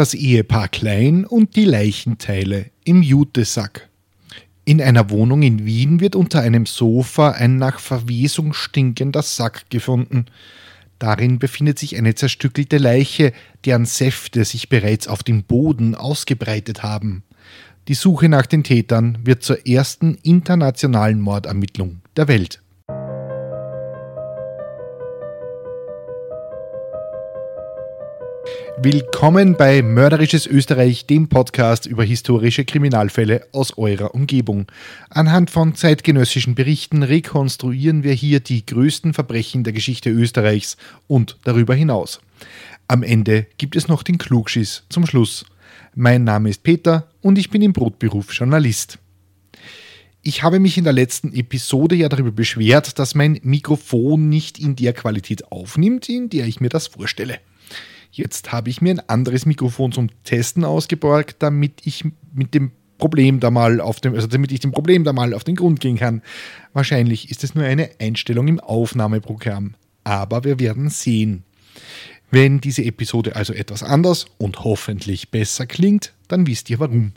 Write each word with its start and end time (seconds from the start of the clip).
das 0.00 0.14
Ehepaar 0.14 0.68
Klein 0.68 1.26
und 1.26 1.56
die 1.56 1.66
Leichenteile 1.66 2.70
im 2.84 3.02
Jutesack. 3.02 3.90
In 4.64 4.80
einer 4.80 5.10
Wohnung 5.10 5.42
in 5.42 5.66
Wien 5.66 6.00
wird 6.00 6.16
unter 6.16 6.40
einem 6.40 6.64
Sofa 6.64 7.32
ein 7.32 7.58
nach 7.58 7.78
Verwesung 7.78 8.54
stinkender 8.54 9.20
Sack 9.20 9.68
gefunden. 9.68 10.24
Darin 10.98 11.38
befindet 11.38 11.78
sich 11.78 11.98
eine 11.98 12.14
zerstückelte 12.14 12.78
Leiche, 12.78 13.34
deren 13.66 13.84
Säfte 13.84 14.46
sich 14.46 14.70
bereits 14.70 15.06
auf 15.06 15.22
dem 15.22 15.42
Boden 15.42 15.94
ausgebreitet 15.94 16.82
haben. 16.82 17.22
Die 17.86 17.92
Suche 17.92 18.30
nach 18.30 18.46
den 18.46 18.64
Tätern 18.64 19.18
wird 19.22 19.42
zur 19.42 19.66
ersten 19.66 20.14
internationalen 20.22 21.20
Mordermittlung 21.20 22.00
der 22.16 22.26
Welt. 22.26 22.62
Willkommen 28.82 29.58
bei 29.58 29.82
Mörderisches 29.82 30.46
Österreich, 30.46 31.04
dem 31.04 31.28
Podcast 31.28 31.84
über 31.84 32.02
historische 32.02 32.64
Kriminalfälle 32.64 33.46
aus 33.52 33.76
eurer 33.76 34.14
Umgebung. 34.14 34.72
Anhand 35.10 35.50
von 35.50 35.74
zeitgenössischen 35.74 36.54
Berichten 36.54 37.02
rekonstruieren 37.02 38.04
wir 38.04 38.14
hier 38.14 38.40
die 38.40 38.64
größten 38.64 39.12
Verbrechen 39.12 39.64
der 39.64 39.74
Geschichte 39.74 40.08
Österreichs 40.08 40.78
und 41.08 41.36
darüber 41.44 41.74
hinaus. 41.74 42.22
Am 42.88 43.02
Ende 43.02 43.46
gibt 43.58 43.76
es 43.76 43.86
noch 43.86 44.02
den 44.02 44.16
Klugschiss 44.16 44.84
zum 44.88 45.04
Schluss. 45.04 45.44
Mein 45.94 46.24
Name 46.24 46.48
ist 46.48 46.62
Peter 46.62 47.10
und 47.20 47.36
ich 47.36 47.50
bin 47.50 47.60
im 47.60 47.74
Brotberuf 47.74 48.32
Journalist. 48.32 48.98
Ich 50.22 50.42
habe 50.42 50.58
mich 50.58 50.78
in 50.78 50.84
der 50.84 50.94
letzten 50.94 51.34
Episode 51.34 51.96
ja 51.96 52.08
darüber 52.08 52.32
beschwert, 52.32 52.98
dass 52.98 53.14
mein 53.14 53.40
Mikrofon 53.42 54.30
nicht 54.30 54.58
in 54.58 54.74
der 54.74 54.94
Qualität 54.94 55.52
aufnimmt, 55.52 56.08
in 56.08 56.30
der 56.30 56.46
ich 56.46 56.62
mir 56.62 56.70
das 56.70 56.86
vorstelle. 56.86 57.40
Jetzt 58.10 58.50
habe 58.50 58.70
ich 58.70 58.80
mir 58.80 58.90
ein 58.90 59.08
anderes 59.08 59.46
Mikrofon 59.46 59.92
zum 59.92 60.08
Testen 60.24 60.64
ausgeborgt, 60.64 61.36
damit 61.38 61.86
ich 61.86 62.04
mit 62.32 62.54
dem 62.54 62.72
Problem 62.98 63.40
da 63.40 63.50
mal 63.50 63.80
auf 63.80 64.00
dem, 64.00 64.14
also 64.14 64.26
damit 64.26 64.52
ich 64.52 64.60
dem 64.60 64.72
Problem 64.72 65.04
da 65.04 65.12
mal 65.12 65.32
auf 65.32 65.44
den 65.44 65.56
Grund 65.56 65.80
gehen 65.80 65.96
kann. 65.96 66.22
Wahrscheinlich 66.72 67.30
ist 67.30 67.44
es 67.44 67.54
nur 67.54 67.64
eine 67.64 67.90
Einstellung 67.98 68.48
im 68.48 68.60
Aufnahmeprogramm. 68.60 69.74
Aber 70.04 70.44
wir 70.44 70.58
werden 70.58 70.90
sehen. 70.90 71.44
Wenn 72.30 72.60
diese 72.60 72.84
Episode 72.84 73.36
also 73.36 73.52
etwas 73.52 73.82
anders 73.82 74.26
und 74.38 74.64
hoffentlich 74.64 75.30
besser 75.30 75.66
klingt, 75.66 76.12
dann 76.28 76.46
wisst 76.46 76.70
ihr 76.70 76.78
warum. 76.78 77.12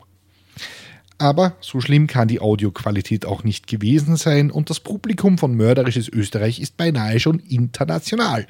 Aber 1.18 1.56
so 1.60 1.80
schlimm 1.80 2.08
kann 2.08 2.26
die 2.26 2.40
Audioqualität 2.40 3.24
auch 3.24 3.44
nicht 3.44 3.66
gewesen 3.68 4.16
sein 4.16 4.50
und 4.50 4.70
das 4.70 4.80
Publikum 4.80 5.38
von 5.38 5.54
Mörderisches 5.54 6.08
Österreich 6.08 6.60
ist 6.60 6.76
beinahe 6.76 7.20
schon 7.20 7.38
international 7.38 8.46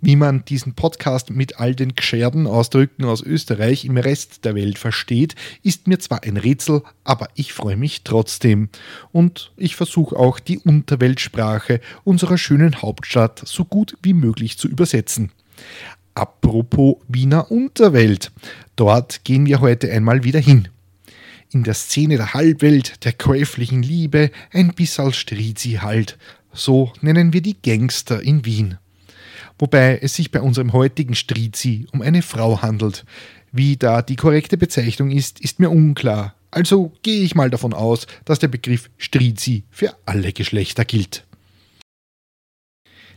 wie 0.00 0.16
man 0.16 0.44
diesen 0.44 0.74
Podcast 0.74 1.30
mit 1.30 1.58
all 1.58 1.74
den 1.74 1.94
gescherden 1.94 2.46
Ausdrücken 2.46 3.04
aus 3.04 3.22
Österreich 3.22 3.84
im 3.84 3.96
Rest 3.96 4.44
der 4.44 4.54
Welt 4.54 4.78
versteht, 4.78 5.34
ist 5.62 5.86
mir 5.86 5.98
zwar 5.98 6.22
ein 6.22 6.36
Rätsel, 6.36 6.82
aber 7.04 7.28
ich 7.34 7.52
freue 7.52 7.76
mich 7.76 8.02
trotzdem. 8.04 8.68
Und 9.12 9.52
ich 9.56 9.76
versuche 9.76 10.16
auch 10.16 10.38
die 10.38 10.58
Unterweltsprache 10.58 11.80
unserer 12.04 12.38
schönen 12.38 12.80
Hauptstadt 12.80 13.42
so 13.44 13.64
gut 13.64 13.96
wie 14.02 14.14
möglich 14.14 14.58
zu 14.58 14.68
übersetzen. 14.68 15.32
Apropos 16.14 16.96
Wiener 17.08 17.50
Unterwelt, 17.50 18.32
dort 18.76 19.24
gehen 19.24 19.46
wir 19.46 19.60
heute 19.60 19.90
einmal 19.90 20.24
wieder 20.24 20.40
hin. 20.40 20.68
In 21.50 21.64
der 21.64 21.74
Szene 21.74 22.16
der 22.16 22.34
Halbwelt, 22.34 23.04
der 23.04 23.12
käuflichen 23.12 23.82
Liebe, 23.82 24.30
ein 24.52 24.74
bisserl 24.74 25.14
Strizi 25.14 25.78
halt. 25.80 26.18
So 26.52 26.92
nennen 27.00 27.32
wir 27.32 27.40
die 27.40 27.56
Gangster 27.62 28.22
in 28.22 28.44
Wien 28.44 28.78
wobei 29.58 29.98
es 30.02 30.14
sich 30.14 30.30
bei 30.30 30.40
unserem 30.40 30.72
heutigen 30.72 31.14
Strizi 31.14 31.86
um 31.92 32.02
eine 32.02 32.22
Frau 32.22 32.62
handelt. 32.62 33.04
Wie 33.52 33.76
da 33.76 34.02
die 34.02 34.16
korrekte 34.16 34.56
Bezeichnung 34.56 35.10
ist, 35.10 35.40
ist 35.40 35.60
mir 35.60 35.70
unklar. 35.70 36.34
Also 36.50 36.92
gehe 37.02 37.22
ich 37.22 37.34
mal 37.34 37.50
davon 37.50 37.74
aus, 37.74 38.06
dass 38.24 38.38
der 38.38 38.48
Begriff 38.48 38.90
Strizi 38.96 39.64
für 39.70 39.94
alle 40.06 40.32
Geschlechter 40.32 40.84
gilt. 40.84 41.24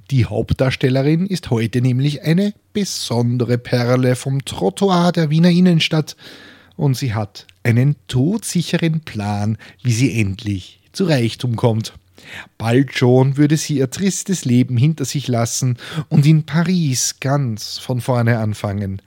Die 0.09 0.25
Hauptdarstellerin 0.25 1.25
ist 1.25 1.51
heute 1.51 1.81
nämlich 1.81 2.24
eine 2.24 2.53
besondere 2.74 3.57
Perle 3.57 4.18
vom 4.18 4.44
Trottoir 4.44 5.13
der 5.13 5.30
Wiener 5.30 5.50
Innenstadt 5.50 6.18
und 6.75 6.96
sie 6.96 7.13
hat 7.13 7.47
einen 7.63 7.96
todsicheren 8.07 9.01
Plan, 9.01 9.57
wie 9.84 9.94
sie 9.94 10.19
endlich 10.19 10.81
zu 10.91 11.06
Reichtum 11.06 11.56
kommt. 11.56 11.94
Bald 12.57 12.95
schon 12.95 13.38
würde 13.38 13.57
sie 13.57 13.77
ihr 13.77 13.89
tristes 13.89 14.45
Leben 14.45 14.77
hinter 14.77 15.05
sich 15.05 15.27
lassen 15.27 15.77
und 16.09 16.25
in 16.25 16.45
Paris 16.45 17.17
ganz 17.19 17.77
von 17.77 18.01
vorne 18.01 18.39
anfangen. 18.39 19.01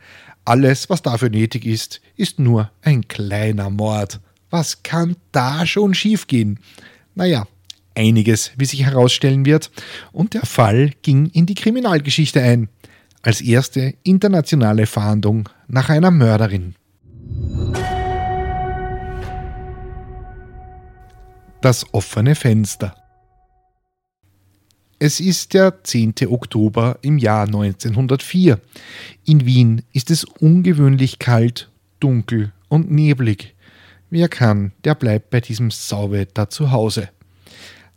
Alles, 0.44 0.90
was 0.90 1.02
dafür 1.02 1.30
nötig 1.30 1.64
ist, 1.64 2.00
ist 2.16 2.38
nur 2.38 2.70
ein 2.82 3.08
kleiner 3.08 3.70
Mord. 3.70 4.20
Was 4.50 4.82
kann 4.82 5.16
da 5.32 5.66
schon 5.66 5.94
schiefgehen? 5.94 6.58
Naja, 7.14 7.46
einiges, 7.94 8.52
wie 8.56 8.66
sich 8.66 8.84
herausstellen 8.84 9.46
wird, 9.46 9.70
und 10.12 10.34
der 10.34 10.44
Fall 10.44 10.92
ging 11.02 11.26
in 11.26 11.46
die 11.46 11.54
Kriminalgeschichte 11.54 12.40
ein, 12.42 12.68
als 13.22 13.40
erste 13.40 13.94
internationale 14.02 14.86
Fahndung 14.86 15.48
nach 15.66 15.88
einer 15.88 16.10
Mörderin. 16.10 16.74
Das 21.64 21.86
offene 21.94 22.34
Fenster. 22.34 22.94
Es 24.98 25.18
ist 25.18 25.54
der 25.54 25.82
10. 25.82 26.12
Oktober 26.28 26.98
im 27.00 27.16
Jahr 27.16 27.46
1904. 27.46 28.60
In 29.24 29.46
Wien 29.46 29.80
ist 29.94 30.10
es 30.10 30.24
ungewöhnlich 30.24 31.18
kalt, 31.18 31.70
dunkel 32.00 32.52
und 32.68 32.90
neblig. 32.90 33.54
Wer 34.10 34.28
kann, 34.28 34.72
der 34.84 34.94
bleibt 34.94 35.30
bei 35.30 35.40
diesem 35.40 35.70
Sauwetter 35.70 36.50
zu 36.50 36.70
Hause. 36.70 37.08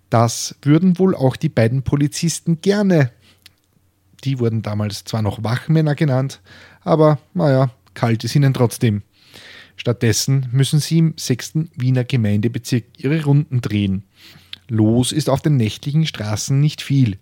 Das 0.09 0.55
würden 0.61 0.97
wohl 0.97 1.13
auch 1.13 1.35
die 1.35 1.49
beiden 1.49 1.83
Polizisten 1.83 2.61
gerne. 2.61 3.11
Die 4.23 4.39
wurden 4.39 4.61
damals 4.61 5.03
zwar 5.03 5.21
noch 5.21 5.43
Wachmänner 5.43 5.95
genannt, 5.95 6.39
aber 6.85 7.19
naja, 7.33 7.71
kalt 7.93 8.23
ist 8.23 8.33
ihnen 8.33 8.53
trotzdem. 8.53 9.03
Stattdessen 9.77 10.47
müssen 10.51 10.79
sie 10.79 10.97
im 10.97 11.13
6. 11.15 11.53
Wiener 11.75 12.03
Gemeindebezirk 12.03 12.83
ihre 12.97 13.23
Runden 13.23 13.61
drehen. 13.61 14.03
Los 14.67 15.11
ist 15.11 15.29
auf 15.29 15.41
den 15.41 15.55
nächtlichen 15.55 16.05
Straßen 16.05 16.59
nicht 16.59 16.81
viel. 16.81 17.17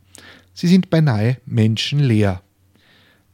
Sie 0.53 0.67
sind 0.67 0.89
beinahe 0.89 1.37
menschenleer. 1.45 2.41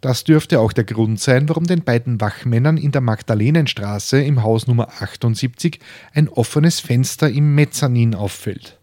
Das 0.02 0.24
dürfte 0.24 0.59
auch 0.59 0.74
der 0.74 0.84
Grund 0.84 1.20
sein, 1.20 1.48
warum 1.48 1.66
den 1.66 1.84
beiden 1.84 2.20
Wachmännern 2.20 2.78
in 2.78 2.92
der 2.92 3.02
Magdalenenstraße 3.02 4.22
im 4.22 4.42
Haus 4.42 4.66
Nummer 4.66 4.90
78 5.00 5.80
ein 6.14 6.28
offenes 6.28 6.80
Fenster 6.80 7.30
im 7.30 7.53
Mezzanin 7.53 8.16
auffällt. 8.16 8.80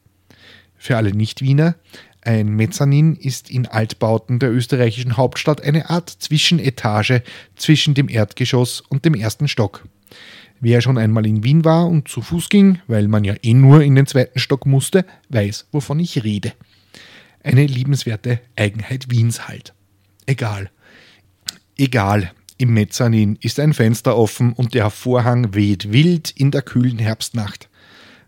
Für 0.76 0.96
alle 0.96 1.10
Nicht-Wiener, 1.10 1.74
ein 2.22 2.50
Mezzanin 2.50 3.16
ist 3.16 3.50
in 3.50 3.66
Altbauten 3.66 4.38
der 4.38 4.52
österreichischen 4.52 5.16
Hauptstadt 5.16 5.60
eine 5.60 5.90
Art 5.90 6.08
Zwischenetage 6.08 7.24
zwischen 7.56 7.94
dem 7.94 8.08
Erdgeschoss 8.08 8.80
und 8.80 9.04
dem 9.04 9.14
ersten 9.14 9.48
Stock. 9.48 9.88
Wer 10.60 10.80
schon 10.80 10.98
einmal 10.98 11.26
in 11.26 11.44
Wien 11.44 11.64
war 11.64 11.86
und 11.86 12.08
zu 12.08 12.20
Fuß 12.20 12.48
ging, 12.48 12.80
weil 12.88 13.06
man 13.08 13.24
ja 13.24 13.34
eh 13.42 13.54
nur 13.54 13.82
in 13.82 13.94
den 13.94 14.06
zweiten 14.06 14.38
Stock 14.38 14.66
musste, 14.66 15.04
weiß, 15.28 15.68
wovon 15.70 16.00
ich 16.00 16.24
rede. 16.24 16.52
Eine 17.42 17.66
liebenswerte 17.66 18.40
Eigenheit 18.56 19.10
Wiens 19.10 19.46
halt. 19.46 19.74
Egal. 20.26 20.70
Egal. 21.76 22.32
Im 22.60 22.74
Mezzanin 22.74 23.38
ist 23.40 23.60
ein 23.60 23.72
Fenster 23.72 24.16
offen 24.16 24.52
und 24.52 24.74
der 24.74 24.90
Vorhang 24.90 25.54
weht 25.54 25.92
wild 25.92 26.32
in 26.32 26.50
der 26.50 26.62
kühlen 26.62 26.98
Herbstnacht. 26.98 27.68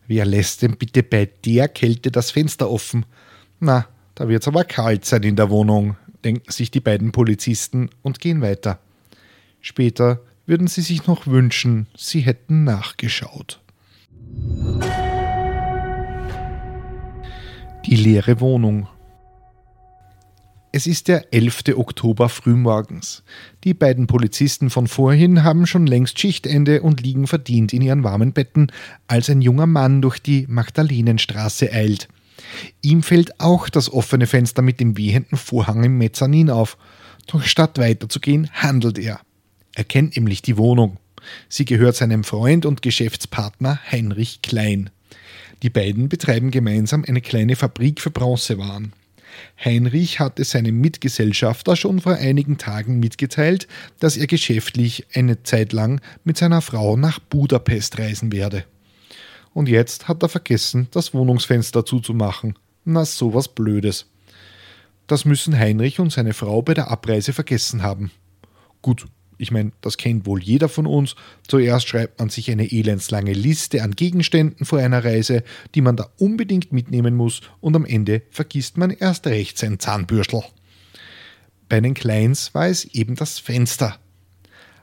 Wer 0.07 0.25
lässt 0.25 0.63
denn 0.63 0.77
bitte 0.77 1.03
bei 1.03 1.29
der 1.45 1.67
Kälte 1.67 2.13
das 2.13 2.31
Fenster 2.31 2.71
offen? 2.71 3.07
Na, 3.59 3.89
da 4.15 4.29
wird's 4.29 4.47
aber 4.47 4.63
kalt 4.63 5.05
sein 5.05 5.25
in 5.25 5.35
der 5.35 5.51
Wohnung, 5.51 5.97
denken 6.25 6.53
sich 6.53 6.71
die 6.71 6.81
beiden 6.81 7.11
Polizisten 7.11 7.91
und 8.03 8.21
gehen 8.21 8.41
weiter. 8.41 8.79
Später 9.61 10.21
würden 10.51 10.67
sie 10.67 10.81
sich 10.81 11.07
noch 11.07 11.29
wünschen, 11.29 11.87
sie 11.97 12.23
hätten 12.23 12.65
nachgeschaut. 12.65 13.61
Die 17.87 17.95
leere 17.95 18.41
Wohnung. 18.41 18.89
Es 20.73 20.89
ist 20.89 21.07
der 21.07 21.33
11. 21.33 21.77
Oktober 21.77 22.29
frühmorgens. 22.29 23.23
Die 23.63 23.75
beiden 23.75 24.09
Polizisten 24.09 24.71
von 24.71 24.89
vorhin 24.89 25.45
haben 25.45 25.69
schon 25.69 25.87
längst 25.87 26.19
Schichtende 26.19 26.83
und 26.83 27.01
liegen 27.01 27.29
verdient 27.29 27.73
in 27.73 27.83
ihren 27.83 28.03
warmen 28.03 28.33
Betten, 28.33 28.73
als 29.07 29.31
ein 29.31 29.43
junger 29.43 29.67
Mann 29.67 30.03
durch 30.03 30.19
die 30.19 30.47
Magdalenenstraße 30.49 31.73
eilt. 31.73 32.09
Ihm 32.83 33.05
fällt 33.05 33.39
auch 33.39 33.69
das 33.69 33.93
offene 33.93 34.27
Fenster 34.27 34.63
mit 34.63 34.81
dem 34.81 34.97
wehenden 34.99 35.37
Vorhang 35.37 35.85
im 35.85 35.97
Mezzanin 35.97 36.51
auf. 36.51 36.77
Doch 37.29 37.45
statt 37.45 37.79
weiterzugehen, 37.79 38.51
handelt 38.53 38.99
er. 38.99 39.21
Er 39.75 39.85
kennt 39.85 40.17
nämlich 40.17 40.43
die 40.43 40.57
Wohnung. 40.57 40.99
Sie 41.49 41.65
gehört 41.65 41.97
seinem 41.97 42.25
Freund 42.25 42.67
und 42.67 42.83
Geschäftspartner 42.83 43.81
Heinrich 43.91 44.43
Klein. 44.43 44.91
Die 45.63 45.71
beiden 45.71 46.09
betreiben 46.09 46.51
gemeinsam 46.51 47.05
eine 47.07 47.21
kleine 47.21 47.57
Fabrik 47.57 48.01
für 48.01 48.11
Bronzewaren. 48.11 48.93
Heinrich 49.63 50.21
hatte 50.21 50.45
seinem 50.45 50.81
Mitgesellschafter 50.81 51.77
schon 51.77 52.01
vor 52.01 52.15
einigen 52.15 52.59
Tagen 52.59 52.99
mitgeteilt, 52.99 53.69
dass 53.99 54.17
er 54.17 54.27
geschäftlich 54.27 55.07
eine 55.15 55.43
Zeit 55.43 55.73
lang 55.73 56.01
mit 56.25 56.37
seiner 56.37 56.63
Frau 56.63 56.97
nach 56.97 57.19
Budapest 57.19 57.99
reisen 57.99 58.33
werde. 58.33 58.65
Und 59.53 59.69
jetzt 59.69 60.09
hat 60.09 60.23
er 60.23 60.29
vergessen, 60.29 60.89
das 60.91 61.13
Wohnungsfenster 61.15 61.85
zuzumachen. 61.85 62.55
Na, 62.85 63.05
sowas 63.05 63.49
Blödes. 63.49 64.07
Das 65.07 65.25
müssen 65.25 65.59
Heinrich 65.59 66.01
und 66.01 66.13
seine 66.13 66.33
Frau 66.33 66.63
bei 66.63 66.75
der 66.75 66.91
Abreise 66.91 67.33
vergessen 67.33 67.83
haben. 67.83 68.11
Gut, 68.81 69.07
ich 69.41 69.51
meine, 69.51 69.73
das 69.81 69.97
kennt 69.97 70.27
wohl 70.27 70.43
jeder 70.43 70.69
von 70.69 70.87
uns. 70.87 71.17
Zuerst 71.49 71.89
schreibt 71.89 72.19
man 72.19 72.29
sich 72.29 72.51
eine 72.51 72.71
elendslange 72.71 73.33
Liste 73.33 73.83
an 73.83 73.93
Gegenständen 73.93 74.67
vor 74.67 74.79
einer 74.79 75.03
Reise, 75.03 75.43
die 75.75 75.81
man 75.81 75.97
da 75.97 76.11
unbedingt 76.19 76.73
mitnehmen 76.73 77.17
muss, 77.17 77.41
und 77.61 77.75
am 77.75 77.87
Ende 77.87 78.23
vergisst 78.31 78.77
man 78.77 78.91
erst 78.91 79.27
recht 79.27 79.57
sein 79.57 79.79
Zahnbürstel. 79.79 80.43
Bei 81.69 81.81
den 81.81 81.95
Kleins 81.95 82.55
war 82.55 82.69
es 82.69 82.85
eben 82.85 83.17
das 83.17 83.39
Fenster. 83.39 83.97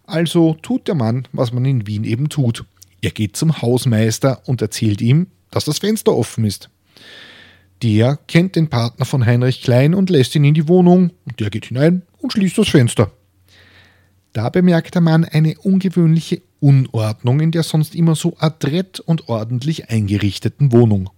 Also 0.05 0.55
tut 0.61 0.87
der 0.87 0.95
Mann, 0.95 1.27
was 1.33 1.51
man 1.51 1.65
in 1.65 1.85
Wien 1.85 2.03
eben 2.03 2.29
tut. 2.29 2.65
Er 3.01 3.11
geht 3.11 3.35
zum 3.35 3.61
Hausmeister 3.61 4.41
und 4.45 4.61
erzählt 4.61 5.01
ihm, 5.01 5.27
dass 5.51 5.65
das 5.65 5.79
Fenster 5.79 6.15
offen 6.15 6.45
ist. 6.45 6.69
Der 7.83 8.17
kennt 8.27 8.55
den 8.55 8.69
Partner 8.69 9.05
von 9.05 9.25
Heinrich 9.25 9.61
Klein 9.61 9.93
und 9.93 10.09
lässt 10.09 10.33
ihn 10.35 10.45
in 10.45 10.55
die 10.55 10.67
Wohnung, 10.67 11.11
und 11.25 11.39
der 11.39 11.51
geht 11.51 11.65
hinein 11.65 12.01
und 12.17 12.33
schließt 12.33 12.57
das 12.57 12.69
Fenster. 12.69 13.11
Da 14.37 14.49
bemerkt 14.49 14.93
der 14.93 15.01
Mann 15.01 15.25
eine 15.25 15.57
ungewöhnliche 15.57 16.43
Unordnung 16.59 17.39
in 17.39 17.49
der 17.49 17.63
sonst 17.63 17.95
immer 17.95 18.13
so 18.13 18.37
adrett 18.37 18.99
und 18.99 19.29
ordentlich 19.29 19.89
eingerichteten 19.89 20.71
Wohnung. 20.71 21.09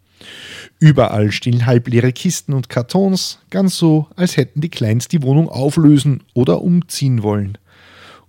Überall 0.79 1.33
stehen 1.33 1.65
halbleere 1.65 2.13
Kisten 2.13 2.53
und 2.53 2.69
Kartons, 2.69 3.39
ganz 3.49 3.75
so, 3.75 4.07
als 4.15 4.37
hätten 4.37 4.61
die 4.61 4.69
Kleins 4.69 5.09
die 5.09 5.21
Wohnung 5.21 5.49
auflösen 5.49 6.23
oder 6.33 6.61
umziehen 6.61 7.21
wollen. 7.21 7.57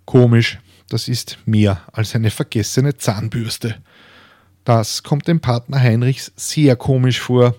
Komisch, 0.07 0.59
das 0.89 1.07
ist 1.07 1.39
mehr 1.47 1.83
als 1.93 2.17
eine 2.17 2.33
vergessene 2.33 2.97
Zahnbürste. 2.97 3.77
Das 4.65 5.05
kommt 5.05 5.29
dem 5.29 5.39
Partner 5.39 5.79
Heinrichs 5.79 6.33
sehr 6.35 6.75
komisch 6.75 7.21
vor. 7.21 7.55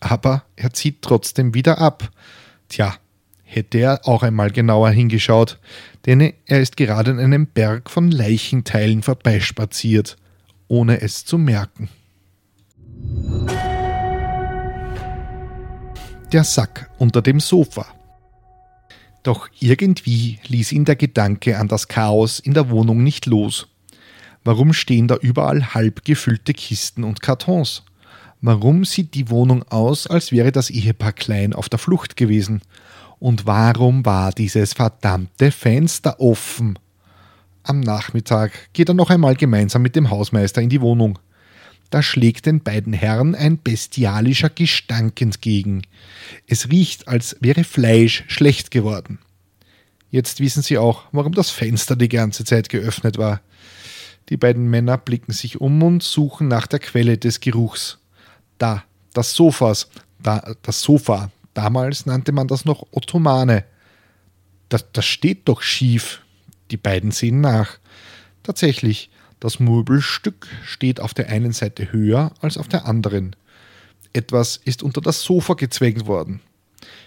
Aber 0.00 0.42
er 0.56 0.72
zieht 0.72 1.02
trotzdem 1.02 1.54
wieder 1.54 1.78
ab. 1.78 2.10
Tja, 2.68 2.96
hätte 3.48 3.78
er 3.78 4.06
auch 4.06 4.22
einmal 4.22 4.50
genauer 4.50 4.90
hingeschaut, 4.90 5.58
denn 6.06 6.20
er 6.20 6.60
ist 6.60 6.76
gerade 6.76 7.10
an 7.12 7.18
einem 7.18 7.46
Berg 7.46 7.90
von 7.90 8.10
Leichenteilen 8.10 9.02
vorbeispaziert, 9.02 10.16
ohne 10.68 11.00
es 11.00 11.24
zu 11.24 11.38
merken. 11.38 11.88
Der 16.30 16.44
Sack 16.44 16.90
unter 16.98 17.22
dem 17.22 17.40
Sofa. 17.40 17.86
Doch 19.22 19.48
irgendwie 19.58 20.38
ließ 20.46 20.72
ihn 20.72 20.84
der 20.84 20.96
Gedanke 20.96 21.58
an 21.58 21.68
das 21.68 21.88
Chaos 21.88 22.38
in 22.38 22.52
der 22.52 22.68
Wohnung 22.68 23.02
nicht 23.02 23.24
los. 23.24 23.68
Warum 24.44 24.74
stehen 24.74 25.08
da 25.08 25.16
überall 25.16 25.74
halb 25.74 26.04
gefüllte 26.04 26.52
Kisten 26.52 27.02
und 27.02 27.22
Kartons? 27.22 27.82
Warum 28.40 28.84
sieht 28.84 29.14
die 29.14 29.30
Wohnung 29.30 29.64
aus, 29.64 30.06
als 30.06 30.32
wäre 30.32 30.52
das 30.52 30.70
Ehepaar 30.70 31.12
klein 31.12 31.54
auf 31.54 31.68
der 31.68 31.78
Flucht 31.78 32.16
gewesen? 32.16 32.60
Und 33.18 33.46
warum 33.46 34.04
war 34.04 34.32
dieses 34.32 34.74
verdammte 34.74 35.50
Fenster 35.50 36.20
offen? 36.20 36.78
Am 37.62 37.80
Nachmittag 37.80 38.72
geht 38.72 38.88
er 38.88 38.94
noch 38.94 39.10
einmal 39.10 39.34
gemeinsam 39.34 39.82
mit 39.82 39.96
dem 39.96 40.10
Hausmeister 40.10 40.62
in 40.62 40.68
die 40.68 40.80
Wohnung. 40.80 41.18
Da 41.90 42.02
schlägt 42.02 42.46
den 42.46 42.62
beiden 42.62 42.92
Herren 42.92 43.34
ein 43.34 43.60
bestialischer 43.62 44.50
Gestank 44.50 45.20
entgegen. 45.20 45.82
Es 46.46 46.70
riecht, 46.70 47.08
als 47.08 47.36
wäre 47.40 47.64
Fleisch 47.64 48.24
schlecht 48.28 48.70
geworden. 48.70 49.18
Jetzt 50.10 50.40
wissen 50.40 50.62
sie 50.62 50.78
auch, 50.78 51.04
warum 51.12 51.32
das 51.32 51.50
Fenster 51.50 51.96
die 51.96 52.08
ganze 52.08 52.44
Zeit 52.44 52.68
geöffnet 52.68 53.18
war. 53.18 53.40
Die 54.28 54.36
beiden 54.36 54.68
Männer 54.68 54.98
blicken 54.98 55.32
sich 55.32 55.60
um 55.60 55.82
und 55.82 56.02
suchen 56.02 56.48
nach 56.48 56.66
der 56.66 56.78
Quelle 56.78 57.16
des 57.18 57.40
Geruchs. 57.40 57.98
Da, 58.58 58.84
das 59.14 59.34
Sofas, 59.34 59.88
da, 60.22 60.54
das 60.62 60.82
Sofa, 60.82 61.30
Damals 61.58 62.06
nannte 62.06 62.30
man 62.30 62.46
das 62.46 62.64
noch 62.64 62.86
Ottomane. 62.92 63.64
Das, 64.68 64.92
das 64.92 65.04
steht 65.04 65.48
doch 65.48 65.60
schief. 65.60 66.22
Die 66.70 66.76
beiden 66.76 67.10
sehen 67.10 67.40
nach. 67.40 67.78
Tatsächlich, 68.44 69.10
das 69.40 69.58
Möbelstück 69.58 70.46
steht 70.64 71.00
auf 71.00 71.14
der 71.14 71.30
einen 71.30 71.50
Seite 71.50 71.90
höher 71.90 72.32
als 72.40 72.58
auf 72.58 72.68
der 72.68 72.86
anderen. 72.86 73.34
Etwas 74.12 74.56
ist 74.56 74.84
unter 74.84 75.00
das 75.00 75.22
Sofa 75.22 75.54
gezwängt 75.54 76.06
worden. 76.06 76.42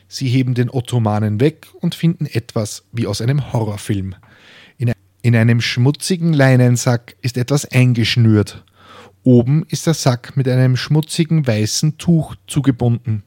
Sie 0.09 0.27
heben 0.27 0.53
den 0.53 0.69
Ottomanen 0.69 1.39
weg 1.39 1.67
und 1.79 1.95
finden 1.95 2.25
etwas 2.25 2.83
wie 2.91 3.07
aus 3.07 3.21
einem 3.21 3.53
Horrorfilm. 3.53 4.15
In, 4.77 4.91
in 5.21 5.33
einem 5.33 5.61
schmutzigen 5.61 6.33
Leinensack 6.33 7.15
ist 7.21 7.37
etwas 7.37 7.63
eingeschnürt. 7.63 8.65
Oben 9.23 9.65
ist 9.69 9.87
der 9.87 9.93
Sack 9.93 10.35
mit 10.35 10.49
einem 10.49 10.75
schmutzigen 10.75 11.47
weißen 11.47 11.97
Tuch 11.97 12.35
zugebunden. 12.47 13.23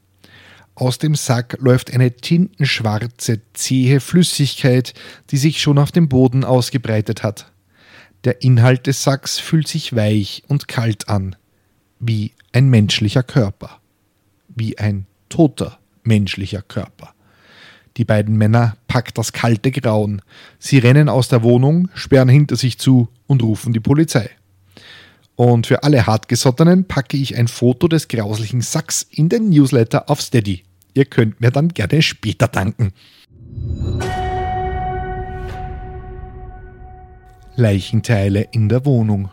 Aus 0.75 0.97
dem 0.97 1.15
Sack 1.15 1.57
läuft 1.61 1.93
eine 1.93 2.11
tintenschwarze, 2.11 3.41
zähe 3.53 4.01
Flüssigkeit, 4.01 4.93
die 5.31 5.37
sich 5.37 5.61
schon 5.61 5.77
auf 5.77 5.93
dem 5.93 6.09
Boden 6.09 6.43
ausgebreitet 6.43 7.23
hat. 7.23 7.51
Der 8.25 8.41
Inhalt 8.41 8.85
des 8.85 9.01
Sacks 9.01 9.39
fühlt 9.39 9.69
sich 9.69 9.95
weich 9.95 10.43
und 10.47 10.67
kalt 10.67 11.07
an, 11.07 11.37
wie 11.99 12.33
ein 12.51 12.69
menschlicher 12.69 13.23
Körper, 13.23 13.79
wie 14.49 14.77
ein 14.77 15.05
toter 15.29 15.79
menschlicher 16.03 16.61
Körper. 16.61 17.13
Die 17.95 18.03
beiden 18.05 18.35
Männer 18.35 18.75
packt 18.87 19.17
das 19.17 19.31
kalte 19.31 19.71
Grauen. 19.71 20.21
Sie 20.59 20.79
rennen 20.79 21.07
aus 21.07 21.29
der 21.29 21.43
Wohnung, 21.43 21.89
sperren 21.93 22.27
hinter 22.27 22.57
sich 22.57 22.77
zu 22.77 23.07
und 23.27 23.41
rufen 23.41 23.71
die 23.71 23.79
Polizei. 23.79 24.29
Und 25.35 25.67
für 25.67 25.83
alle 25.83 26.07
Hartgesottenen 26.07 26.85
packe 26.85 27.17
ich 27.17 27.35
ein 27.35 27.47
Foto 27.47 27.87
des 27.87 28.07
grauslichen 28.07 28.61
Sacks 28.61 29.05
in 29.09 29.29
den 29.29 29.49
Newsletter 29.49 30.09
auf 30.09 30.21
Steady. 30.21 30.63
Ihr 30.93 31.05
könnt 31.05 31.41
mir 31.41 31.51
dann 31.51 31.69
gerne 31.69 32.01
später 32.01 32.47
danken. 32.47 32.93
Leichenteile 37.57 38.47
in 38.51 38.69
der 38.69 38.85
Wohnung. 38.85 39.29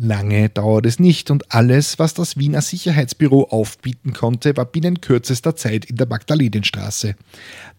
Lange 0.00 0.48
dauert 0.48 0.86
es 0.86 1.00
nicht 1.00 1.28
und 1.28 1.52
alles, 1.52 1.98
was 1.98 2.14
das 2.14 2.36
Wiener 2.36 2.62
Sicherheitsbüro 2.62 3.48
aufbieten 3.50 4.12
konnte, 4.12 4.56
war 4.56 4.64
binnen 4.64 5.00
kürzester 5.00 5.56
Zeit 5.56 5.86
in 5.86 5.96
der 5.96 6.06
Magdalenenstraße. 6.06 7.16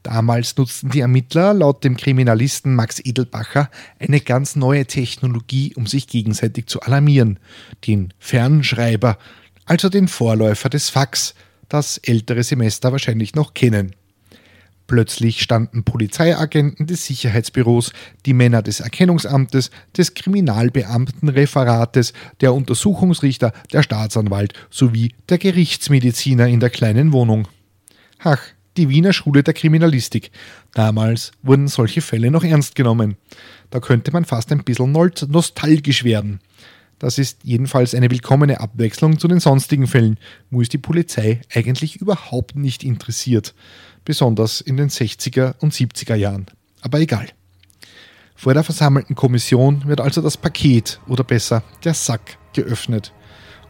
Damals 0.03 0.57
nutzten 0.57 0.89
die 0.89 0.99
Ermittler 0.99 1.53
laut 1.53 1.85
dem 1.85 1.95
Kriminalisten 1.95 2.75
Max 2.75 2.99
Edelbacher 2.99 3.69
eine 3.99 4.19
ganz 4.19 4.57
neue 4.57 4.85
Technologie, 4.85 5.73
um 5.77 5.87
sich 5.87 6.07
gegenseitig 6.07 6.67
zu 6.67 6.81
alarmieren. 6.81 7.39
Den 7.87 8.13
Fernschreiber, 8.19 9.17
also 9.63 9.87
den 9.87 10.09
Vorläufer 10.09 10.67
des 10.67 10.89
Fax, 10.89 11.35
das 11.69 11.99
ältere 11.99 12.43
Semester 12.43 12.91
wahrscheinlich 12.91 13.33
noch 13.33 13.53
kennen. 13.53 13.95
Plötzlich 14.89 15.41
standen 15.43 15.83
Polizeiagenten 15.83 16.87
des 16.87 17.05
Sicherheitsbüros, 17.05 17.93
die 18.25 18.33
Männer 18.33 18.63
des 18.63 18.79
Erkennungsamtes, 18.79 19.69
des 19.95 20.15
Kriminalbeamtenreferates, 20.15 22.13
der 22.41 22.55
Untersuchungsrichter, 22.55 23.53
der 23.71 23.83
Staatsanwalt 23.83 24.55
sowie 24.71 25.13
der 25.29 25.37
Gerichtsmediziner 25.37 26.47
in 26.47 26.59
der 26.59 26.71
kleinen 26.71 27.13
Wohnung. 27.13 27.47
Ach, 28.17 28.41
die 28.77 28.89
Wiener 28.89 29.13
Schule 29.13 29.43
der 29.43 29.53
Kriminalistik. 29.53 30.31
Damals 30.73 31.33
wurden 31.43 31.67
solche 31.67 32.01
Fälle 32.01 32.31
noch 32.31 32.43
ernst 32.43 32.73
genommen. 32.73 33.15
Da 33.69 33.79
könnte 33.79 34.11
man 34.11 34.25
fast 34.25 34.51
ein 34.51 34.63
bisschen 34.63 34.91
nostalgisch 34.91 36.03
werden. 36.03 36.39
Das 36.97 37.19
ist 37.19 37.41
jedenfalls 37.43 37.93
eine 37.93 38.09
willkommene 38.09 38.59
Abwechslung 38.59 39.19
zu 39.19 39.27
den 39.27 39.39
sonstigen 39.39 39.85
Fällen, 39.85 40.17
wo 40.49 40.61
es 40.61 40.69
die 40.69 40.79
Polizei 40.79 41.41
eigentlich 41.53 41.97
überhaupt 41.97 42.55
nicht 42.55 42.83
interessiert 42.83 43.53
besonders 44.09 44.59
in 44.59 44.75
den 44.75 44.89
60er 44.89 45.53
und 45.59 45.71
70er 45.71 46.15
Jahren. 46.15 46.47
Aber 46.81 46.99
egal. 46.99 47.27
Vor 48.35 48.55
der 48.55 48.63
versammelten 48.63 49.13
Kommission 49.13 49.83
wird 49.85 50.01
also 50.01 50.23
das 50.23 50.35
Paket 50.35 50.99
oder 51.07 51.23
besser 51.23 51.61
der 51.83 51.93
Sack 51.93 52.39
geöffnet. 52.53 53.13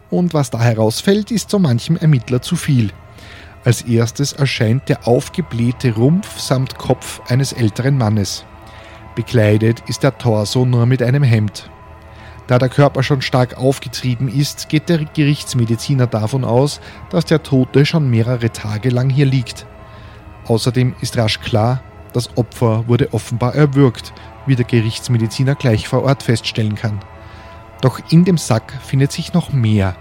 Und 0.10 0.34
was 0.34 0.50
da 0.50 0.62
herausfällt, 0.62 1.30
ist 1.30 1.50
so 1.50 1.60
manchem 1.60 1.98
Ermittler 1.98 2.42
zu 2.42 2.56
viel. 2.56 2.92
Als 3.66 3.82
erstes 3.82 4.32
erscheint 4.32 4.88
der 4.88 5.10
aufgeblähte 5.10 5.94
Rumpf 5.94 6.40
samt 6.40 6.78
Kopf 6.78 7.20
eines 7.28 7.52
älteren 7.52 7.98
Mannes. 7.98 8.46
Bekleidet 9.16 9.84
ist 9.90 10.04
der 10.04 10.18
Torso 10.20 10.64
nur 10.64 10.86
mit 10.86 11.04
einem 11.04 11.24
Hemd. 11.24 11.70
Da 12.48 12.60
der 12.60 12.70
Körper 12.70 13.04
schon 13.04 13.22
stark 13.22 13.58
aufgetrieben 13.58 14.30
ist, 14.30 14.70
geht 14.70 14.88
der 14.88 15.04
Gerichtsmediziner 15.04 16.08
davon 16.08 16.46
aus, 16.46 16.80
dass 17.10 17.26
der 17.26 17.44
Tote 17.44 17.86
schon 17.86 18.10
mehrere 18.10 18.54
Tage 18.54 18.90
lang 18.90 19.10
hier 19.10 19.26
liegt. 19.26 19.66
Außerdem 20.50 20.96
ist 21.00 21.16
rasch 21.16 21.40
klar, 21.40 21.82
das 22.12 22.36
Opfer 22.36 22.88
wurde 22.88 23.14
offenbar 23.14 23.54
erwürgt, 23.54 24.14
wie 24.48 24.56
der 24.56 24.66
Gerichtsmediziner 24.66 25.54
gleich 25.54 25.88
vor 25.88 26.04
Ort 26.04 26.24
feststellen 26.24 26.74
kann. 26.74 27.00
Doch 27.82 28.02
in 28.10 28.26
dem 28.26 28.40
Sack 28.40 28.74
findet 28.82 29.12
sich 29.12 29.34
noch 29.34 29.54
mehr. 29.54 29.96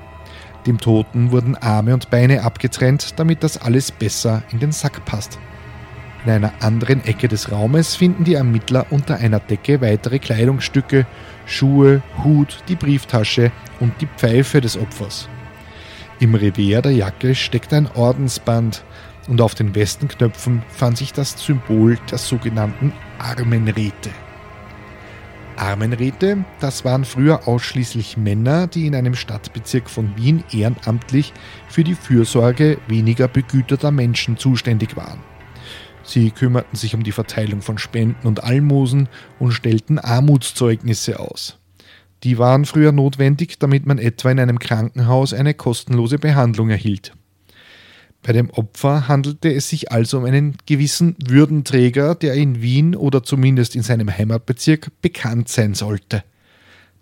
Dem 0.66 0.78
Toten 0.78 1.32
wurden 1.32 1.54
Arme 1.54 1.92
und 1.92 2.08
Beine 2.08 2.44
abgetrennt, 2.44 3.18
damit 3.18 3.44
das 3.44 3.60
alles 3.60 3.92
besser 3.92 4.42
in 4.50 4.58
den 4.58 4.72
Sack 4.72 5.04
passt. 5.04 5.38
In 6.24 6.32
einer 6.32 6.52
anderen 6.60 7.04
Ecke 7.04 7.28
des 7.28 7.52
Raumes 7.52 7.94
finden 7.94 8.24
die 8.24 8.34
Ermittler 8.34 8.86
unter 8.88 9.16
einer 9.16 9.40
Decke 9.40 9.82
weitere 9.82 10.18
Kleidungsstücke, 10.18 11.06
Schuhe, 11.44 12.02
Hut, 12.24 12.64
die 12.68 12.74
Brieftasche 12.74 13.52
und 13.80 13.92
die 14.00 14.08
Pfeife 14.16 14.62
des 14.62 14.78
Opfers. 14.78 15.28
Im 16.20 16.34
Revers 16.34 16.82
der 16.82 16.92
Jacke 16.92 17.34
steckt 17.34 17.72
ein 17.72 17.88
Ordensband 17.94 18.82
und 19.28 19.40
auf 19.40 19.54
den 19.54 19.74
Westenknöpfen 19.74 20.62
fand 20.68 20.98
sich 20.98 21.12
das 21.12 21.32
Symbol 21.42 21.98
der 22.10 22.18
sogenannten 22.18 22.92
Armenräte. 23.18 24.10
Armenräte, 25.56 26.44
das 26.60 26.84
waren 26.84 27.04
früher 27.04 27.48
ausschließlich 27.48 28.16
Männer, 28.16 28.66
die 28.68 28.86
in 28.86 28.94
einem 28.94 29.14
Stadtbezirk 29.14 29.90
von 29.90 30.16
Wien 30.16 30.44
ehrenamtlich 30.52 31.32
für 31.68 31.84
die 31.84 31.96
Fürsorge 31.96 32.78
weniger 32.86 33.28
begüterter 33.28 33.90
Menschen 33.90 34.36
zuständig 34.36 34.96
waren. 34.96 35.20
Sie 36.04 36.30
kümmerten 36.30 36.76
sich 36.76 36.94
um 36.94 37.02
die 37.02 37.12
Verteilung 37.12 37.60
von 37.60 37.76
Spenden 37.76 38.26
und 38.26 38.42
Almosen 38.42 39.08
und 39.38 39.52
stellten 39.52 39.98
Armutszeugnisse 39.98 41.20
aus. 41.20 41.58
Die 42.24 42.38
waren 42.38 42.64
früher 42.64 42.92
notwendig, 42.92 43.58
damit 43.58 43.84
man 43.84 43.98
etwa 43.98 44.30
in 44.30 44.40
einem 44.40 44.58
Krankenhaus 44.58 45.34
eine 45.34 45.54
kostenlose 45.54 46.18
Behandlung 46.18 46.70
erhielt. 46.70 47.12
Bei 48.28 48.34
dem 48.34 48.50
Opfer 48.50 49.08
handelte 49.08 49.50
es 49.54 49.70
sich 49.70 49.90
also 49.90 50.18
um 50.18 50.26
einen 50.26 50.58
gewissen 50.66 51.16
Würdenträger, 51.26 52.14
der 52.14 52.34
in 52.34 52.60
Wien 52.60 52.94
oder 52.94 53.22
zumindest 53.22 53.74
in 53.74 53.82
seinem 53.82 54.10
Heimatbezirk 54.10 54.90
bekannt 55.00 55.48
sein 55.48 55.72
sollte. 55.72 56.22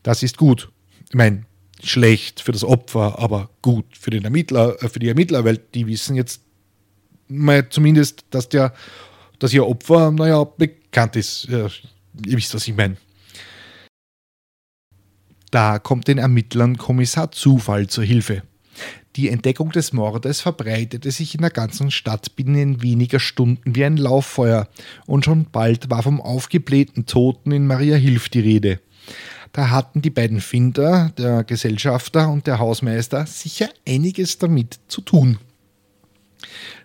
Das 0.04 0.23
ist 0.23 0.37
gut. 0.37 0.71
Ich 1.09 1.16
meine, 1.16 1.45
schlecht 1.83 2.38
für 2.40 2.52
das 2.52 2.62
Opfer, 2.62 3.18
aber 3.18 3.50
gut 3.61 3.87
für 3.99 4.11
den 4.11 4.23
Ermittler, 4.23 4.80
äh, 4.80 4.88
für 4.88 5.00
die 5.00 5.09
Ermittler, 5.09 5.45
weil 5.45 5.56
die 5.56 5.88
wissen 5.88 6.14
jetzt 6.14 6.42
mal 7.26 7.68
zumindest, 7.71 8.25
dass 8.30 8.49
der, 8.49 8.73
dass 9.40 9.52
ihr 9.52 9.66
Opfer, 9.66 10.12
naja, 10.12 10.45
bekannt 10.45 11.16
ist. 11.16 11.49
Ja, 11.50 11.66
ihr 12.25 12.37
wisst, 12.37 12.54
was 12.54 12.68
ich 12.68 12.76
meine. 12.76 12.99
Da 15.50 15.80
kommt 15.80 16.06
den 16.06 16.18
Ermittlern 16.18 16.78
Kommissar 16.78 17.33
Zufall 17.33 17.88
zur 17.88 18.04
Hilfe. 18.04 18.45
Die 19.16 19.30
Entdeckung 19.30 19.73
des 19.73 19.94
Mordes 19.94 20.42
verbreitete 20.42 21.11
sich 21.11 21.35
in 21.35 21.40
der 21.40 21.50
ganzen 21.50 21.90
Stadt 21.90 22.37
binnen 22.37 22.82
weniger 22.82 23.18
Stunden 23.18 23.75
wie 23.75 23.82
ein 23.82 23.96
Lauffeuer, 23.96 24.68
und 25.06 25.25
schon 25.25 25.46
bald 25.50 25.88
war 25.88 26.02
vom 26.02 26.20
aufgeblähten 26.20 27.06
Toten 27.06 27.50
in 27.50 27.66
Maria 27.66 27.96
Hilf 27.96 28.28
die 28.28 28.40
Rede. 28.40 28.78
Da 29.52 29.70
hatten 29.70 30.02
die 30.02 30.11
beiden 30.11 30.42
Finder, 30.42 31.12
der 31.16 31.44
Gesellschafter 31.44 32.28
und 32.28 32.46
der 32.46 32.58
Hausmeister, 32.58 33.25
sicher 33.25 33.70
einiges 33.88 34.37
damit 34.37 34.80
zu 34.88 35.00
tun. 35.00 35.38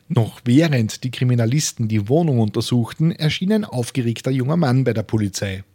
Noch 0.07 0.39
während 0.45 1.03
die 1.03 1.11
Kriminalisten 1.11 1.89
die 1.89 2.07
Wohnung 2.07 2.39
untersuchten, 2.39 3.11
erschien 3.11 3.51
ein 3.51 3.65
aufgeregter 3.65 4.31
junger 4.31 4.57
Mann 4.57 4.85
bei 4.85 4.93
der 4.93 5.03
Polizei. 5.03 5.65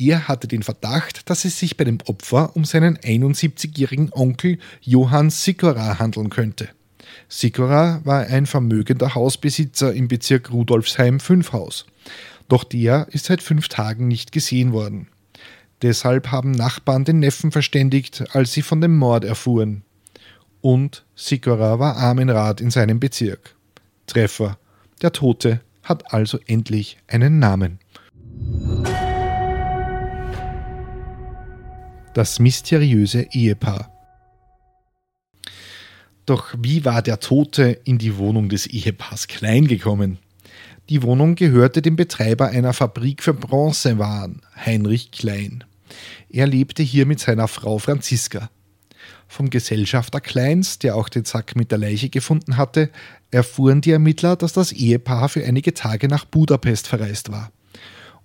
Er 0.00 0.28
hatte 0.28 0.46
den 0.46 0.62
Verdacht, 0.62 1.28
dass 1.28 1.44
es 1.44 1.58
sich 1.58 1.76
bei 1.76 1.82
dem 1.82 1.98
Opfer 2.06 2.54
um 2.54 2.64
seinen 2.64 2.96
71-jährigen 2.98 4.10
Onkel 4.12 4.58
Johann 4.80 5.30
Sikora 5.30 5.98
handeln 5.98 6.30
könnte. 6.30 6.68
Sikora 7.28 8.00
war 8.04 8.26
ein 8.26 8.46
vermögender 8.46 9.16
Hausbesitzer 9.16 9.92
im 9.92 10.06
Bezirk 10.06 10.52
Rudolfsheim 10.52 11.18
5 11.18 11.52
Haus. 11.52 11.86
Doch 12.48 12.62
der 12.62 13.08
ist 13.10 13.24
seit 13.24 13.42
fünf 13.42 13.68
Tagen 13.68 14.06
nicht 14.06 14.30
gesehen 14.30 14.72
worden. 14.72 15.08
Deshalb 15.82 16.30
haben 16.30 16.52
Nachbarn 16.52 17.04
den 17.04 17.18
Neffen 17.18 17.50
verständigt, 17.50 18.24
als 18.32 18.52
sie 18.52 18.62
von 18.62 18.80
dem 18.80 18.96
Mord 18.96 19.24
erfuhren. 19.24 19.82
Und 20.60 21.04
Sikora 21.16 21.78
war 21.78 21.96
Armenrat 21.96 22.60
in 22.60 22.70
seinem 22.70 23.00
Bezirk. 23.00 23.56
Treffer. 24.06 24.58
Der 25.02 25.12
Tote 25.12 25.60
hat 25.82 26.12
also 26.12 26.38
endlich 26.46 26.98
einen 27.08 27.38
Namen. 27.38 27.78
Das 32.18 32.40
mysteriöse 32.40 33.28
Ehepaar. 33.30 33.92
Doch 36.26 36.52
wie 36.58 36.84
war 36.84 37.00
der 37.00 37.20
Tote 37.20 37.80
in 37.84 37.98
die 37.98 38.16
Wohnung 38.16 38.48
des 38.48 38.66
Ehepaars 38.66 39.28
Klein 39.28 39.68
gekommen? 39.68 40.18
Die 40.88 41.04
Wohnung 41.04 41.36
gehörte 41.36 41.80
dem 41.80 41.94
Betreiber 41.94 42.48
einer 42.48 42.72
Fabrik 42.72 43.22
für 43.22 43.34
Bronzewaren, 43.34 44.42
Heinrich 44.56 45.12
Klein. 45.12 45.62
Er 46.28 46.48
lebte 46.48 46.82
hier 46.82 47.06
mit 47.06 47.20
seiner 47.20 47.46
Frau 47.46 47.78
Franziska. 47.78 48.50
Vom 49.28 49.48
Gesellschafter 49.48 50.20
Kleins, 50.20 50.80
der 50.80 50.96
auch 50.96 51.08
den 51.08 51.24
Sack 51.24 51.54
mit 51.54 51.70
der 51.70 51.78
Leiche 51.78 52.08
gefunden 52.08 52.56
hatte, 52.56 52.90
erfuhren 53.30 53.80
die 53.80 53.92
Ermittler, 53.92 54.34
dass 54.34 54.52
das 54.52 54.72
Ehepaar 54.72 55.28
für 55.28 55.44
einige 55.44 55.72
Tage 55.72 56.08
nach 56.08 56.24
Budapest 56.24 56.88
verreist 56.88 57.30
war. 57.30 57.52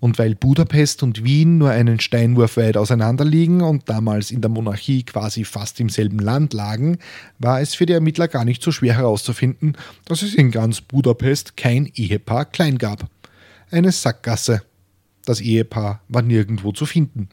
Und 0.04 0.18
weil 0.18 0.34
Budapest 0.34 1.02
und 1.02 1.24
Wien 1.24 1.56
nur 1.56 1.70
einen 1.70 1.98
Steinwurf 1.98 2.58
weit 2.58 2.76
auseinander 2.76 3.24
liegen 3.24 3.62
und 3.62 3.88
damals 3.88 4.30
in 4.30 4.42
der 4.42 4.50
Monarchie 4.50 5.02
quasi 5.02 5.44
fast 5.44 5.80
im 5.80 5.88
selben 5.88 6.18
Land 6.18 6.52
lagen, 6.52 6.98
war 7.38 7.62
es 7.62 7.74
für 7.74 7.86
die 7.86 7.94
Ermittler 7.94 8.28
gar 8.28 8.44
nicht 8.44 8.62
so 8.62 8.70
schwer 8.70 8.98
herauszufinden, 8.98 9.78
dass 10.04 10.20
es 10.20 10.34
in 10.34 10.50
ganz 10.50 10.82
Budapest 10.82 11.56
kein 11.56 11.90
Ehepaar 11.94 12.44
klein 12.44 12.76
gab. 12.76 13.08
Eine 13.70 13.92
Sackgasse. 13.92 14.60
Das 15.24 15.40
Ehepaar 15.40 16.02
war 16.08 16.20
nirgendwo 16.20 16.72
zu 16.72 16.84
finden. 16.84 17.30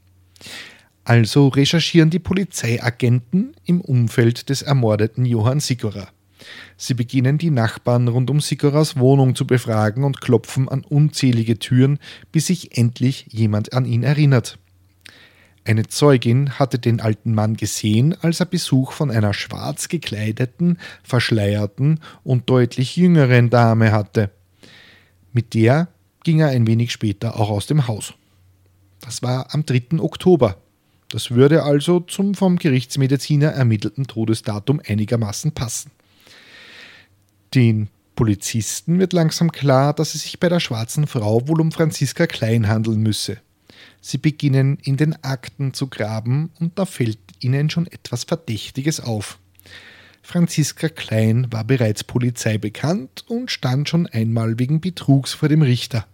Also 1.04 1.50
recherchieren 1.50 2.10
die 2.10 2.20
Polizeiagenten 2.20 3.54
im 3.66 3.82
Umfeld 3.82 4.48
des 4.48 4.62
ermordeten 4.62 5.26
Johann 5.26 5.60
Sikora. 5.60 6.08
Sie 6.78 6.94
beginnen 6.94 7.38
die 7.38 7.52
Nachbarn 7.52 8.08
rund 8.08 8.30
um 8.30 8.40
Sikoras 8.40 8.98
Wohnung 8.98 9.36
zu 9.36 9.46
befragen 9.46 10.04
und 10.04 10.22
klopfen 10.22 10.68
an 10.70 10.84
unzählige 10.84 11.60
Türen, 11.60 12.00
bis 12.32 12.48
sich 12.48 12.78
endlich 12.78 13.28
jemand 13.30 13.74
an 13.74 13.86
ihn 13.86 14.04
erinnert. 14.04 14.58
Eine 15.64 15.88
Zeugin 15.88 16.58
hatte 16.58 16.80
den 16.80 17.02
alten 17.02 17.36
Mann 17.36 17.56
gesehen, 17.56 18.16
als 18.22 18.40
er 18.40 18.48
Besuch 18.48 18.94
von 18.94 19.12
einer 19.12 19.34
schwarz 19.34 19.90
gekleideten, 19.90 20.80
verschleierten 21.04 22.00
und 22.24 22.50
deutlich 22.50 22.96
jüngeren 22.96 23.52
Dame 23.52 23.92
hatte. 23.92 24.32
Mit 25.34 25.54
der 25.54 25.90
ging 26.24 26.40
er 26.40 26.50
ein 26.50 26.66
wenig 26.66 26.92
später 26.92 27.40
auch 27.40 27.50
aus 27.50 27.68
dem 27.68 27.88
Haus. 27.88 28.14
Das 29.02 29.22
war 29.22 29.54
am 29.54 29.66
3. 29.66 30.00
Oktober. 30.00 30.58
Das 31.10 31.32
würde 31.32 31.64
also 31.64 32.00
zum 32.00 32.36
vom 32.36 32.58
Gerichtsmediziner 32.58 33.50
ermittelten 33.50 34.08
Todesdatum 34.08 34.82
einigermaßen 34.86 35.52
passen. 35.52 35.92
Den 37.54 37.90
Polizisten 38.16 39.00
wird 39.00 39.14
langsam 39.14 39.52
klar, 39.52 39.94
dass 39.94 40.16
es 40.16 40.22
sich 40.24 40.40
bei 40.40 40.48
der 40.48 40.60
schwarzen 40.62 41.06
Frau 41.06 41.48
wohl 41.48 41.60
um 41.60 41.72
Franziska 41.72 42.28
Klein 42.28 42.68
handeln 42.68 43.02
müsse. 43.02 43.38
Sie 44.00 44.18
beginnen 44.18 44.78
in 44.84 44.96
den 44.96 45.22
Akten 45.24 45.74
zu 45.74 45.88
graben 45.88 46.52
und 46.60 46.80
da 46.80 46.86
fällt 46.86 47.20
ihnen 47.40 47.70
schon 47.70 47.88
etwas 47.88 48.24
Verdächtiges 48.24 49.00
auf. 49.02 49.38
Franziska 50.22 50.88
Klein 50.88 51.48
war 51.52 51.64
bereits 51.64 52.04
Polizei 52.04 52.58
bekannt 52.58 53.26
und 53.28 53.52
stand 53.52 53.90
schon 53.90 54.08
einmal 54.08 54.60
wegen 54.60 54.80
Betrugs 54.80 55.34
vor 55.34 55.50
dem 55.50 55.62
Richter. 55.62 56.06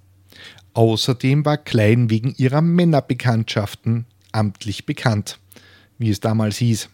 Außerdem 0.73 1.45
war 1.45 1.57
Klein 1.57 2.09
wegen 2.09 2.33
ihrer 2.35 2.61
Männerbekanntschaften 2.61 4.05
amtlich 4.31 4.85
bekannt, 4.85 5.39
wie 5.97 6.09
es 6.09 6.19
damals 6.19 6.57
hieß. 6.57 6.89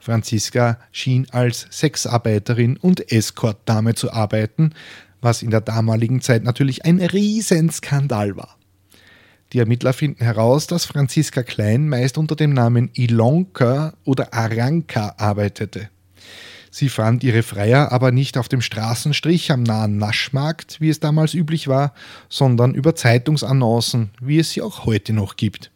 Franziska 0.00 0.78
schien 0.90 1.26
als 1.30 1.66
Sexarbeiterin 1.70 2.76
und 2.76 3.12
Escortdame 3.12 3.94
zu 3.94 4.12
arbeiten, 4.12 4.74
was 5.20 5.42
in 5.42 5.50
der 5.50 5.60
damaligen 5.60 6.20
Zeit 6.22 6.42
natürlich 6.42 6.84
ein 6.84 7.00
Riesenskandal 7.00 8.36
war. 8.36 8.56
Die 9.52 9.58
Ermittler 9.58 9.92
finden 9.92 10.24
heraus, 10.24 10.66
dass 10.66 10.86
Franziska 10.86 11.42
Klein 11.42 11.88
meist 11.88 12.18
unter 12.18 12.36
dem 12.36 12.52
Namen 12.52 12.90
Ilonka 12.94 13.94
oder 14.04 14.32
Aranka 14.32 15.14
arbeitete. 15.18 15.90
Sie 16.70 16.88
fand 16.88 17.24
ihre 17.24 17.42
Freier 17.42 17.90
aber 17.90 18.12
nicht 18.12 18.38
auf 18.38 18.48
dem 18.48 18.60
Straßenstrich 18.60 19.50
am 19.50 19.64
nahen 19.64 19.98
Naschmarkt, 19.98 20.80
wie 20.80 20.88
es 20.88 21.00
damals 21.00 21.34
üblich 21.34 21.66
war, 21.66 21.94
sondern 22.28 22.74
über 22.74 22.94
Zeitungsannoncen, 22.94 24.10
wie 24.20 24.38
es 24.38 24.52
sie 24.52 24.62
auch 24.62 24.86
heute 24.86 25.12
noch 25.12 25.34
gibt. 25.34 25.72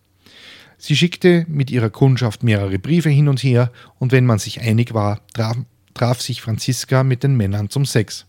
Sie 0.86 0.96
schickte 0.96 1.46
mit 1.48 1.70
ihrer 1.70 1.88
Kundschaft 1.88 2.42
mehrere 2.42 2.78
Briefe 2.78 3.08
hin 3.08 3.28
und 3.28 3.42
her, 3.42 3.72
und 3.98 4.12
wenn 4.12 4.26
man 4.26 4.38
sich 4.38 4.60
einig 4.60 4.92
war, 4.92 5.26
traf, 5.32 5.56
traf 5.94 6.20
sich 6.20 6.42
Franziska 6.42 7.04
mit 7.04 7.22
den 7.22 7.38
Männern 7.38 7.70
zum 7.70 7.86
Sex. 7.86 8.26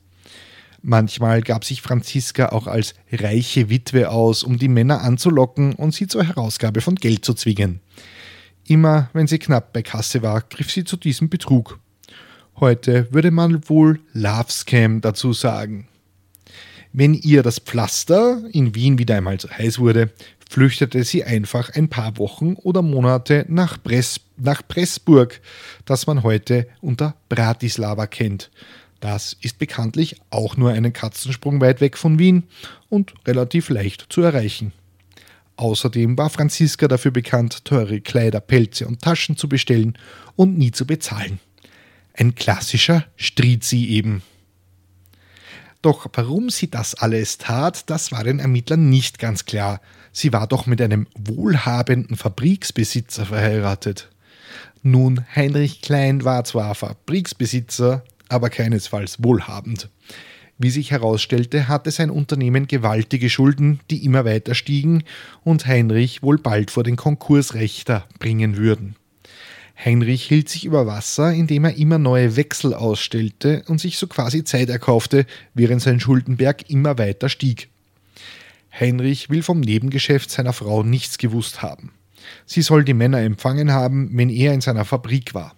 Manchmal 0.82 1.42
gab 1.42 1.66
sich 1.66 1.82
Franziska 1.82 2.54
auch 2.54 2.68
als 2.68 2.96
reiche 3.12 3.70
Witwe 3.70 4.10
aus, 4.10 4.42
um 4.42 4.58
die 4.58 4.70
Männer 4.70 5.02
anzulocken 5.02 5.74
und 5.74 5.94
sie 5.94 6.08
zur 6.08 6.24
Herausgabe 6.24 6.80
von 6.80 6.96
Geld 6.96 7.26
zu 7.26 7.34
zwingen. 7.34 7.82
Immer 8.66 9.10
wenn 9.12 9.28
sie 9.28 9.40
knapp 9.40 9.74
bei 9.74 9.82
Kasse 9.82 10.22
war, 10.22 10.40
griff 10.40 10.72
sie 10.72 10.86
zu 10.86 10.96
diesem 10.96 11.28
Betrug. 11.28 11.82
Heute 12.62 13.12
würde 13.12 13.32
man 13.32 13.68
wohl 13.68 14.00
Love 14.14 14.50
Scam 14.50 15.02
dazu 15.02 15.34
sagen. 15.34 15.90
Wenn 16.94 17.16
ihr 17.16 17.44
das 17.44 17.60
Pflaster 17.60 18.42
in 18.54 18.74
Wien 18.76 18.98
wieder 18.98 19.18
einmal 19.18 19.42
zu 19.42 19.50
heiß 19.50 19.80
wurde, 19.80 20.14
flüchtete 20.56 21.04
sie 21.04 21.26
einfach 21.26 21.72
ein 21.72 21.90
paar 21.90 22.18
Wochen 22.18 22.54
oder 22.54 22.82
Monate 22.82 23.46
nach, 23.50 23.78
Press, 23.84 24.22
nach 24.38 24.66
Pressburg, 24.66 25.42
das 25.84 26.08
man 26.08 26.24
heute 26.24 26.66
unter 26.80 27.14
Bratislava 27.28 28.08
kennt. 28.08 28.52
Das 29.02 29.36
ist 29.42 29.60
bekanntlich 29.60 30.16
auch 30.30 30.56
nur 30.56 30.72
einen 30.72 30.94
Katzensprung 30.94 31.60
weit 31.60 31.82
weg 31.82 31.98
von 31.98 32.20
Wien 32.20 32.44
und 32.88 33.14
relativ 33.28 33.68
leicht 33.68 34.06
zu 34.08 34.22
erreichen. 34.22 34.72
Außerdem 35.58 36.18
war 36.18 36.30
Franziska 36.30 36.88
dafür 36.88 37.12
bekannt, 37.12 37.66
teure 37.66 38.00
Kleider, 38.00 38.40
Pelze 38.40 38.88
und 38.88 39.02
Taschen 39.02 39.36
zu 39.36 39.50
bestellen 39.50 39.98
und 40.38 40.58
nie 40.58 40.72
zu 40.72 40.88
bezahlen. 40.88 41.42
Ein 42.14 42.34
klassischer 42.34 43.04
Strizi 43.18 43.88
eben. 43.88 44.22
Doch 45.82 46.08
warum 46.14 46.50
sie 46.50 46.72
das 46.72 46.96
alles 46.96 47.40
tat, 47.40 47.90
das 47.90 48.14
war 48.14 48.24
den 48.24 48.40
Ermittlern 48.40 48.90
nicht 48.90 49.20
ganz 49.20 49.44
klar. 49.44 49.82
Sie 50.18 50.32
war 50.32 50.48
doch 50.48 50.66
mit 50.66 50.82
einem 50.82 51.08
wohlhabenden 51.20 52.16
Fabriksbesitzer 52.16 53.26
verheiratet. 53.26 54.10
Nun, 54.82 55.26
Heinrich 55.36 55.82
Klein 55.82 56.24
war 56.24 56.46
zwar 56.46 56.74
Fabriksbesitzer, 56.74 58.02
aber 58.30 58.50
keinesfalls 58.50 59.22
wohlhabend. 59.22 59.90
Wie 60.58 60.70
sich 60.70 60.92
herausstellte, 60.92 61.68
hatte 61.68 61.92
sein 61.92 62.10
Unternehmen 62.10 62.66
gewaltige 62.68 63.30
Schulden, 63.30 63.82
die 63.92 64.06
immer 64.06 64.24
weiter 64.24 64.56
stiegen 64.56 65.04
und 65.44 65.68
Heinrich 65.68 66.24
wohl 66.24 66.38
bald 66.38 66.72
vor 66.72 66.86
den 66.86 66.96
Konkursrechter 66.96 68.08
bringen 68.18 68.56
würden. 68.56 68.96
Heinrich 69.84 70.24
hielt 70.24 70.48
sich 70.48 70.64
über 70.64 70.88
Wasser, 70.88 71.34
indem 71.34 71.66
er 71.66 71.76
immer 71.76 71.98
neue 71.98 72.38
Wechsel 72.38 72.74
ausstellte 72.74 73.64
und 73.68 73.82
sich 73.82 73.98
so 73.98 74.08
quasi 74.08 74.46
Zeit 74.46 74.70
erkaufte, 74.70 75.26
während 75.54 75.82
sein 75.82 76.00
Schuldenberg 76.00 76.70
immer 76.70 76.98
weiter 76.98 77.28
stieg. 77.28 77.68
Heinrich 78.78 79.30
will 79.30 79.42
vom 79.42 79.62
Nebengeschäft 79.62 80.30
seiner 80.30 80.54
Frau 80.54 80.84
nichts 80.84 81.18
gewusst 81.18 81.62
haben. 81.62 81.94
Sie 82.46 82.62
soll 82.62 82.84
die 82.84 82.94
Männer 82.94 83.20
empfangen 83.20 83.72
haben, 83.72 84.10
wenn 84.14 84.30
er 84.30 84.54
in 84.54 84.62
seiner 84.62 84.86
Fabrik 84.86 85.34
war. 85.34 85.56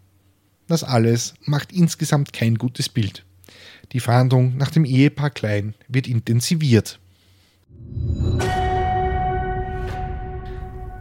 Das 0.67 0.83
alles 0.83 1.33
macht 1.45 1.71
insgesamt 1.71 2.33
kein 2.33 2.55
gutes 2.55 2.89
Bild. 2.89 3.25
Die 3.93 4.01
Fahndung 4.01 4.57
nach 4.57 4.69
dem 4.69 4.85
Ehepaar 4.85 5.29
Klein 5.29 5.73
wird 5.87 6.07
intensiviert. 6.07 6.99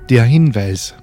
Der 0.09 0.25
Hinweis. 0.25 0.95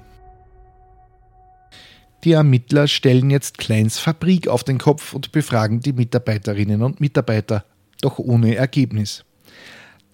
Die 2.24 2.32
Ermittler 2.32 2.88
stellen 2.88 3.28
jetzt 3.28 3.58
Kleins 3.58 3.98
Fabrik 3.98 4.48
auf 4.48 4.64
den 4.64 4.78
Kopf 4.78 5.12
und 5.12 5.30
befragen 5.30 5.80
die 5.80 5.92
Mitarbeiterinnen 5.92 6.82
und 6.82 7.00
Mitarbeiter, 7.00 7.66
doch 8.00 8.18
ohne 8.18 8.54
Ergebnis. 8.54 9.26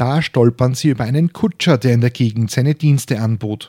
Da 0.00 0.22
stolpern 0.22 0.72
sie 0.72 0.88
über 0.88 1.04
einen 1.04 1.34
Kutscher, 1.34 1.76
der 1.76 1.92
in 1.92 2.00
der 2.00 2.08
Gegend 2.08 2.50
seine 2.50 2.74
Dienste 2.74 3.20
anbot. 3.20 3.68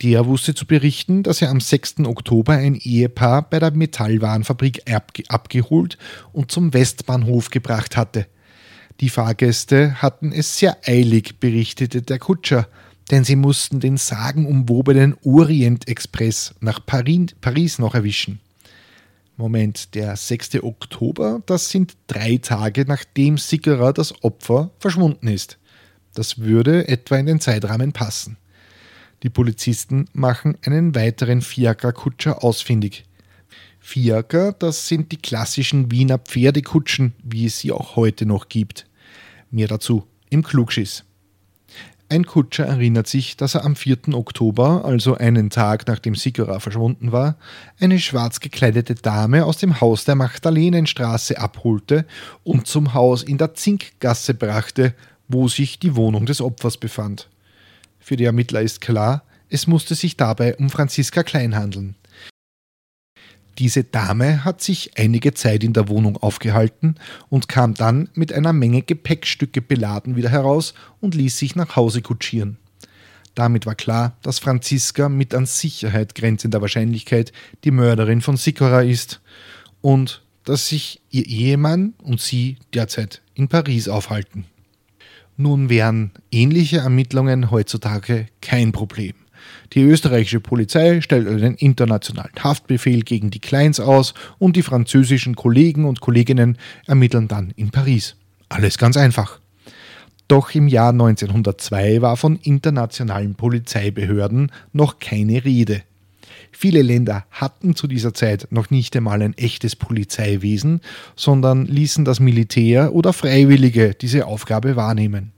Der 0.00 0.24
wusste 0.24 0.54
zu 0.54 0.64
berichten, 0.64 1.24
dass 1.24 1.42
er 1.42 1.50
am 1.50 1.58
6. 1.58 2.04
Oktober 2.04 2.52
ein 2.52 2.76
Ehepaar 2.76 3.50
bei 3.50 3.58
der 3.58 3.72
Metallwarenfabrik 3.72 4.84
abgeholt 5.28 5.98
und 6.32 6.52
zum 6.52 6.72
Westbahnhof 6.72 7.50
gebracht 7.50 7.96
hatte. 7.96 8.28
Die 9.00 9.08
Fahrgäste 9.08 10.00
hatten 10.00 10.30
es 10.30 10.56
sehr 10.56 10.76
eilig, 10.86 11.40
berichtete 11.40 12.00
der 12.00 12.20
Kutscher, 12.20 12.68
denn 13.10 13.24
sie 13.24 13.34
mussten 13.34 13.80
den 13.80 13.96
sagenumwobenen 13.96 15.16
Orient 15.24 15.88
Express 15.88 16.54
nach 16.60 16.78
Paris 16.86 17.80
noch 17.80 17.96
erwischen. 17.96 18.38
Moment, 19.38 19.94
der 19.94 20.16
6. 20.16 20.62
Oktober, 20.62 21.42
das 21.44 21.68
sind 21.68 21.96
drei 22.06 22.38
Tage 22.38 22.86
nachdem 22.86 23.36
Sickerer 23.36 23.92
das 23.92 24.24
Opfer 24.24 24.70
verschwunden 24.78 25.28
ist. 25.28 25.58
Das 26.14 26.38
würde 26.38 26.88
etwa 26.88 27.18
in 27.18 27.26
den 27.26 27.40
Zeitrahmen 27.40 27.92
passen. 27.92 28.38
Die 29.22 29.28
Polizisten 29.28 30.06
machen 30.14 30.56
einen 30.64 30.94
weiteren 30.94 31.42
Fiaker-Kutscher 31.42 32.42
ausfindig. 32.42 33.04
Fiaker, 33.78 34.52
das 34.52 34.88
sind 34.88 35.12
die 35.12 35.18
klassischen 35.18 35.90
Wiener 35.90 36.18
Pferdekutschen, 36.18 37.12
wie 37.22 37.46
es 37.46 37.58
sie 37.58 37.72
auch 37.72 37.96
heute 37.96 38.24
noch 38.24 38.48
gibt. 38.48 38.86
Mehr 39.50 39.68
dazu 39.68 40.06
im 40.30 40.42
Klugschiss. 40.42 41.04
Ein 42.08 42.24
Kutscher 42.24 42.66
erinnert 42.66 43.08
sich, 43.08 43.36
dass 43.36 43.56
er 43.56 43.64
am 43.64 43.74
4. 43.74 44.14
Oktober, 44.14 44.84
also 44.84 45.16
einen 45.16 45.50
Tag 45.50 45.88
nachdem 45.88 46.14
Sigura 46.14 46.60
verschwunden 46.60 47.10
war, 47.10 47.36
eine 47.80 47.98
schwarz 47.98 48.38
gekleidete 48.38 48.94
Dame 48.94 49.44
aus 49.44 49.56
dem 49.56 49.80
Haus 49.80 50.04
der 50.04 50.14
Magdalenenstraße 50.14 51.36
abholte 51.36 52.06
und 52.44 52.68
zum 52.68 52.94
Haus 52.94 53.24
in 53.24 53.38
der 53.38 53.54
Zinkgasse 53.54 54.34
brachte, 54.34 54.94
wo 55.26 55.48
sich 55.48 55.80
die 55.80 55.96
Wohnung 55.96 56.26
des 56.26 56.40
Opfers 56.40 56.76
befand. 56.76 57.28
Für 57.98 58.16
die 58.16 58.24
Ermittler 58.24 58.62
ist 58.62 58.80
klar, 58.80 59.24
es 59.48 59.66
musste 59.66 59.96
sich 59.96 60.16
dabei 60.16 60.54
um 60.56 60.70
Franziska 60.70 61.24
Klein 61.24 61.56
handeln. 61.56 61.96
Diese 63.58 63.84
Dame 63.84 64.44
hat 64.44 64.60
sich 64.60 64.98
einige 64.98 65.32
Zeit 65.32 65.64
in 65.64 65.72
der 65.72 65.88
Wohnung 65.88 66.18
aufgehalten 66.18 66.96
und 67.30 67.48
kam 67.48 67.72
dann 67.72 68.10
mit 68.14 68.32
einer 68.32 68.52
Menge 68.52 68.82
Gepäckstücke 68.82 69.62
beladen 69.62 70.14
wieder 70.14 70.28
heraus 70.28 70.74
und 71.00 71.14
ließ 71.14 71.38
sich 71.38 71.56
nach 71.56 71.74
Hause 71.74 72.02
kutschieren. 72.02 72.58
Damit 73.34 73.66
war 73.66 73.74
klar, 73.74 74.16
dass 74.22 74.38
Franziska 74.38 75.08
mit 75.08 75.34
an 75.34 75.46
Sicherheit 75.46 76.14
grenzender 76.14 76.60
Wahrscheinlichkeit 76.60 77.32
die 77.64 77.70
Mörderin 77.70 78.20
von 78.20 78.36
Sikora 78.36 78.82
ist 78.82 79.20
und 79.80 80.22
dass 80.44 80.68
sich 80.68 81.00
ihr 81.10 81.26
Ehemann 81.26 81.94
und 82.02 82.20
sie 82.20 82.56
derzeit 82.72 83.22
in 83.34 83.48
Paris 83.48 83.88
aufhalten. 83.88 84.44
Nun 85.36 85.68
wären 85.68 86.12
ähnliche 86.30 86.78
Ermittlungen 86.78 87.50
heutzutage 87.50 88.26
kein 88.40 88.72
Problem. 88.72 89.14
Die 89.72 89.82
österreichische 89.82 90.40
Polizei 90.40 91.00
stellt 91.00 91.28
einen 91.28 91.54
internationalen 91.54 92.32
Haftbefehl 92.42 93.02
gegen 93.02 93.30
die 93.30 93.40
Kleins 93.40 93.80
aus 93.80 94.14
und 94.38 94.56
die 94.56 94.62
französischen 94.62 95.36
Kollegen 95.36 95.84
und 95.84 96.00
Kolleginnen 96.00 96.58
ermitteln 96.86 97.28
dann 97.28 97.52
in 97.56 97.70
Paris. 97.70 98.16
Alles 98.48 98.78
ganz 98.78 98.96
einfach. 98.96 99.40
Doch 100.28 100.54
im 100.54 100.66
Jahr 100.66 100.90
1902 100.90 102.02
war 102.02 102.16
von 102.16 102.36
internationalen 102.36 103.34
Polizeibehörden 103.34 104.50
noch 104.72 104.98
keine 104.98 105.44
Rede. 105.44 105.82
Viele 106.50 106.82
Länder 106.82 107.26
hatten 107.30 107.76
zu 107.76 107.86
dieser 107.86 108.14
Zeit 108.14 108.48
noch 108.50 108.70
nicht 108.70 108.96
einmal 108.96 109.22
ein 109.22 109.36
echtes 109.36 109.76
Polizeiwesen, 109.76 110.80
sondern 111.14 111.66
ließen 111.66 112.04
das 112.04 112.18
Militär 112.18 112.94
oder 112.94 113.12
Freiwillige 113.12 113.94
diese 113.94 114.26
Aufgabe 114.26 114.74
wahrnehmen. 114.74 115.32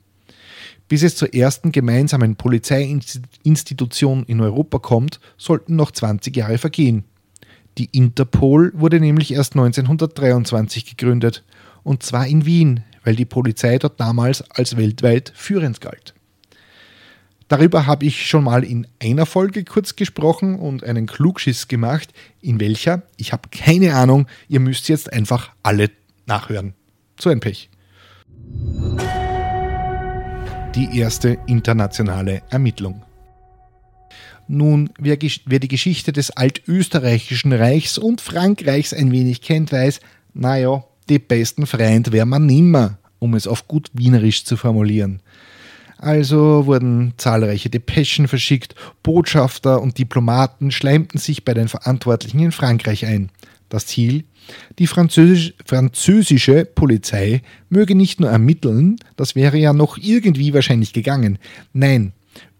Bis 0.88 1.02
es 1.02 1.16
zur 1.16 1.34
ersten 1.34 1.70
gemeinsamen 1.70 2.36
Polizeiinstitution 2.36 4.24
in 4.24 4.40
Europa 4.40 4.78
kommt, 4.78 5.20
sollten 5.36 5.76
noch 5.76 5.90
20 5.90 6.34
Jahre 6.34 6.58
vergehen. 6.58 7.04
Die 7.76 7.90
Interpol 7.92 8.72
wurde 8.74 8.98
nämlich 8.98 9.32
erst 9.32 9.52
1923 9.52 10.84
gegründet, 10.96 11.44
und 11.84 12.02
zwar 12.02 12.26
in 12.26 12.44
Wien, 12.44 12.82
weil 13.04 13.14
die 13.16 13.24
Polizei 13.24 13.78
dort 13.78 14.00
damals 14.00 14.42
als 14.50 14.76
weltweit 14.76 15.32
führend 15.34 15.80
galt. 15.80 16.14
Darüber 17.48 17.86
habe 17.86 18.04
ich 18.04 18.26
schon 18.26 18.44
mal 18.44 18.62
in 18.62 18.86
einer 19.02 19.24
Folge 19.24 19.64
kurz 19.64 19.96
gesprochen 19.96 20.58
und 20.58 20.84
einen 20.84 21.06
Klugschiss 21.06 21.68
gemacht, 21.68 22.12
in 22.42 22.60
welcher, 22.60 23.02
ich 23.16 23.32
habe 23.32 23.48
keine 23.50 23.94
Ahnung, 23.94 24.26
ihr 24.48 24.60
müsst 24.60 24.88
jetzt 24.88 25.10
einfach 25.12 25.50
alle 25.62 25.90
nachhören. 26.26 26.74
So 27.18 27.30
ein 27.30 27.40
Pech. 27.40 27.70
Die 30.74 30.98
erste 30.98 31.38
internationale 31.46 32.42
Ermittlung. 32.50 33.02
Nun, 34.46 34.90
wer, 34.98 35.16
die 35.16 35.68
Geschichte 35.68 36.12
des 36.12 36.30
altösterreichischen 36.30 37.52
Reichs 37.52 37.98
und 37.98 38.20
Frankreichs 38.20 38.92
ein 38.92 39.10
wenig 39.10 39.40
kennt, 39.40 39.72
weiß, 39.72 40.00
naja, 40.34 40.84
die 41.08 41.18
besten 41.18 41.66
Freund 41.66 42.12
wäre 42.12 42.26
man 42.26 42.46
nimmer, 42.46 42.98
um 43.18 43.34
es 43.34 43.46
auf 43.46 43.66
gut 43.66 43.90
wienerisch 43.92 44.44
zu 44.44 44.56
formulieren. 44.56 45.20
Also 45.98 46.66
wurden 46.66 47.14
zahlreiche 47.16 47.70
Depeschen 47.70 48.28
verschickt, 48.28 48.74
Botschafter 49.02 49.82
und 49.82 49.98
Diplomaten 49.98 50.70
schleimten 50.70 51.18
sich 51.18 51.44
bei 51.44 51.54
den 51.54 51.68
Verantwortlichen 51.68 52.38
in 52.38 52.52
Frankreich 52.52 53.04
ein. 53.04 53.30
Das 53.68 53.86
Ziel? 53.86 54.24
Die 54.78 54.86
französisch, 54.86 55.54
französische 55.64 56.64
Polizei 56.64 57.42
möge 57.68 57.94
nicht 57.94 58.20
nur 58.20 58.30
ermitteln, 58.30 58.96
das 59.16 59.34
wäre 59.34 59.58
ja 59.58 59.72
noch 59.72 59.98
irgendwie 59.98 60.54
wahrscheinlich 60.54 60.92
gegangen. 60.92 61.38
Nein, 61.72 62.12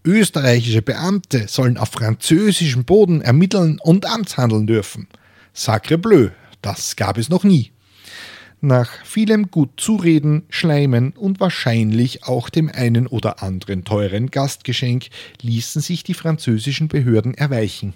österreichische 0.05 0.81
Beamte 0.81 1.47
sollen 1.47 1.77
auf 1.77 1.89
französischem 1.89 2.85
Boden 2.85 3.21
ermitteln 3.21 3.79
und 3.81 4.05
amtshandeln 4.05 4.67
dürfen. 4.67 5.07
Sacre 5.53 5.97
bleu, 5.97 6.29
das 6.61 6.95
gab 6.95 7.17
es 7.17 7.29
noch 7.29 7.43
nie. 7.43 7.71
Nach 8.61 8.89
vielem 9.05 9.51
gut 9.51 9.69
Zureden, 9.77 10.43
Schleimen 10.49 11.11
und 11.13 11.39
wahrscheinlich 11.39 12.25
auch 12.25 12.49
dem 12.49 12.69
einen 12.69 13.07
oder 13.07 13.41
anderen 13.41 13.85
teuren 13.85 14.31
Gastgeschenk 14.31 15.07
ließen 15.41 15.81
sich 15.81 16.03
die 16.03 16.13
französischen 16.13 16.89
Behörden 16.89 17.33
erweichen. 17.33 17.93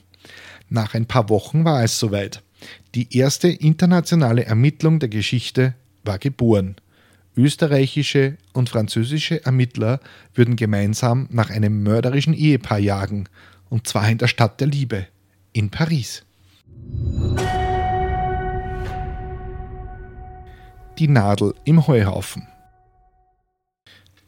Nach 0.70 0.94
ein 0.94 1.06
paar 1.06 1.28
Wochen 1.28 1.66
war 1.66 1.84
es 1.84 2.00
soweit. 2.00 2.42
Die 2.96 3.18
erste 3.18 3.48
internationale 3.48 4.46
Ermittlung 4.46 5.00
der 5.00 5.10
Geschichte 5.10 5.76
war 6.04 6.20
geboren. 6.20 6.76
Österreichische 7.36 8.38
und 8.54 8.70
französische 8.70 9.44
Ermittler 9.44 10.00
würden 10.36 10.56
gemeinsam 10.56 11.28
nach 11.32 11.50
einem 11.50 11.82
mörderischen 11.82 12.34
Ehepaar 12.34 12.80
jagen, 12.80 13.28
und 13.70 13.88
zwar 13.88 14.08
in 14.10 14.20
der 14.20 14.28
Stadt 14.28 14.60
der 14.60 14.68
Liebe, 14.68 15.08
in 15.52 15.72
Paris. 15.72 16.24
Die 21.00 21.08
Nadel 21.08 21.56
im 21.66 21.88
Heuhaufen. 21.88 22.48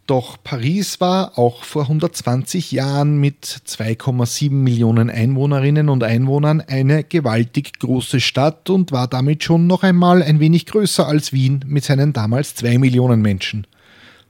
Doch 0.08 0.38
Paris 0.44 1.02
war 1.02 1.40
auch 1.40 1.64
vor 1.64 1.84
120 1.84 2.72
Jahren 2.72 3.18
mit 3.18 3.44
2,7 3.44 4.52
Millionen 4.52 5.10
Einwohnerinnen 5.10 5.90
und 5.90 6.04
Einwohnern 6.04 6.62
eine 6.62 7.04
gewaltig 7.04 7.80
große 7.80 8.20
Stadt 8.20 8.70
und 8.70 8.92
war 8.92 9.08
damit 9.08 9.44
schon 9.44 9.66
noch 9.66 9.82
einmal 9.82 10.22
ein 10.22 10.40
wenig 10.40 10.68
größer 10.68 11.08
als 11.08 11.34
Wien 11.34 11.66
mit 11.66 11.86
seinen 11.86 12.14
damals 12.14 12.54
2 12.54 12.78
Millionen 12.78 13.24
Menschen. 13.24 13.66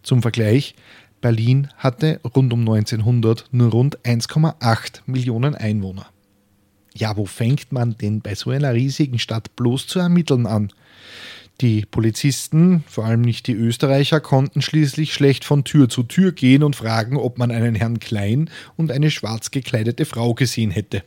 Zum 0.02 0.22
Vergleich, 0.22 0.76
Berlin 1.20 1.68
hatte 1.76 2.22
rund 2.24 2.54
um 2.54 2.62
1900 2.62 3.46
nur 3.52 3.72
rund 3.72 4.00
1,8 4.06 5.02
Millionen 5.08 5.56
Einwohner. 5.56 6.06
Ja, 6.94 7.18
wo 7.18 7.26
fängt 7.26 7.74
man 7.74 7.98
denn 7.98 8.22
bei 8.22 8.36
so 8.36 8.52
einer 8.52 8.74
riesigen 8.74 9.20
Stadt 9.20 9.54
bloß 9.58 9.88
zu 9.88 10.00
ermitteln 10.00 10.48
an? 10.48 10.72
Die 11.62 11.86
Polizisten, 11.86 12.84
vor 12.86 13.06
allem 13.06 13.22
nicht 13.22 13.48
die 13.48 13.54
Österreicher, 13.54 14.20
konnten 14.20 14.62
schließlich 14.62 15.14
schlecht 15.14 15.46
von 15.46 15.64
Tür 15.64 15.88
zu 15.88 16.04
Tür 16.04 16.34
gehen 16.34 16.64
und 16.64 16.76
fragen, 16.76 17.16
ob 17.16 17.38
man 17.38 17.50
einen 17.50 17.76
Herrn 17.76 18.00
Klein 18.00 18.50
und 18.76 18.92
eine 18.92 19.10
schwarz 19.10 19.52
gekleidete 19.52 20.04
Frau 20.06 20.34
gesehen 20.34 20.72
hätte. 20.72 21.04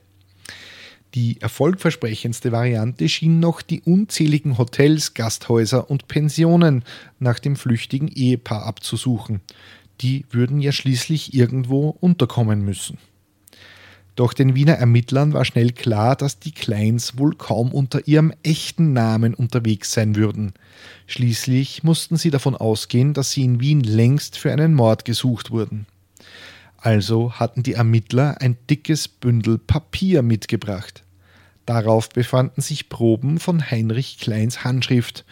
Die 1.14 1.40
erfolgversprechendste 1.40 2.52
Variante 2.52 3.08
schien 3.08 3.40
noch 3.40 3.60
die 3.60 3.80
unzähligen 3.82 4.56
Hotels, 4.56 5.14
Gasthäuser 5.14 5.90
und 5.90 6.08
Pensionen 6.08 6.82
nach 7.18 7.38
dem 7.38 7.56
flüchtigen 7.56 8.08
Ehepaar 8.08 8.64
abzusuchen. 8.64 9.40
Die 10.00 10.24
würden 10.30 10.60
ja 10.60 10.72
schließlich 10.72 11.34
irgendwo 11.34 11.90
unterkommen 12.00 12.64
müssen. 12.64 12.98
Doch 14.18 14.32
den 14.32 14.56
Wiener 14.56 14.72
Ermittlern 14.72 15.32
war 15.32 15.44
schnell 15.44 15.70
klar, 15.70 16.16
dass 16.16 16.40
die 16.40 16.50
Kleins 16.50 17.18
wohl 17.18 17.36
kaum 17.36 17.70
unter 17.70 18.08
ihrem 18.08 18.32
echten 18.42 18.92
Namen 18.92 19.32
unterwegs 19.32 19.92
sein 19.92 20.16
würden. 20.16 20.54
Schließlich 21.06 21.84
mussten 21.84 22.16
sie 22.16 22.32
davon 22.32 22.56
ausgehen, 22.56 23.14
dass 23.14 23.30
sie 23.30 23.44
in 23.44 23.60
Wien 23.60 23.80
längst 23.80 24.36
für 24.36 24.50
einen 24.50 24.74
Mord 24.74 25.04
gesucht 25.04 25.52
wurden. 25.52 25.86
Also 26.78 27.34
hatten 27.34 27.62
die 27.62 27.74
Ermittler 27.74 28.40
ein 28.40 28.56
dickes 28.68 29.06
Bündel 29.06 29.56
Papier 29.56 30.22
mitgebracht. 30.22 31.04
Darauf 31.64 32.08
befanden 32.08 32.60
sich 32.60 32.88
Proben 32.88 33.38
von 33.38 33.70
Heinrich 33.70 34.18
Kleins 34.18 34.64
Handschrift. 34.64 35.24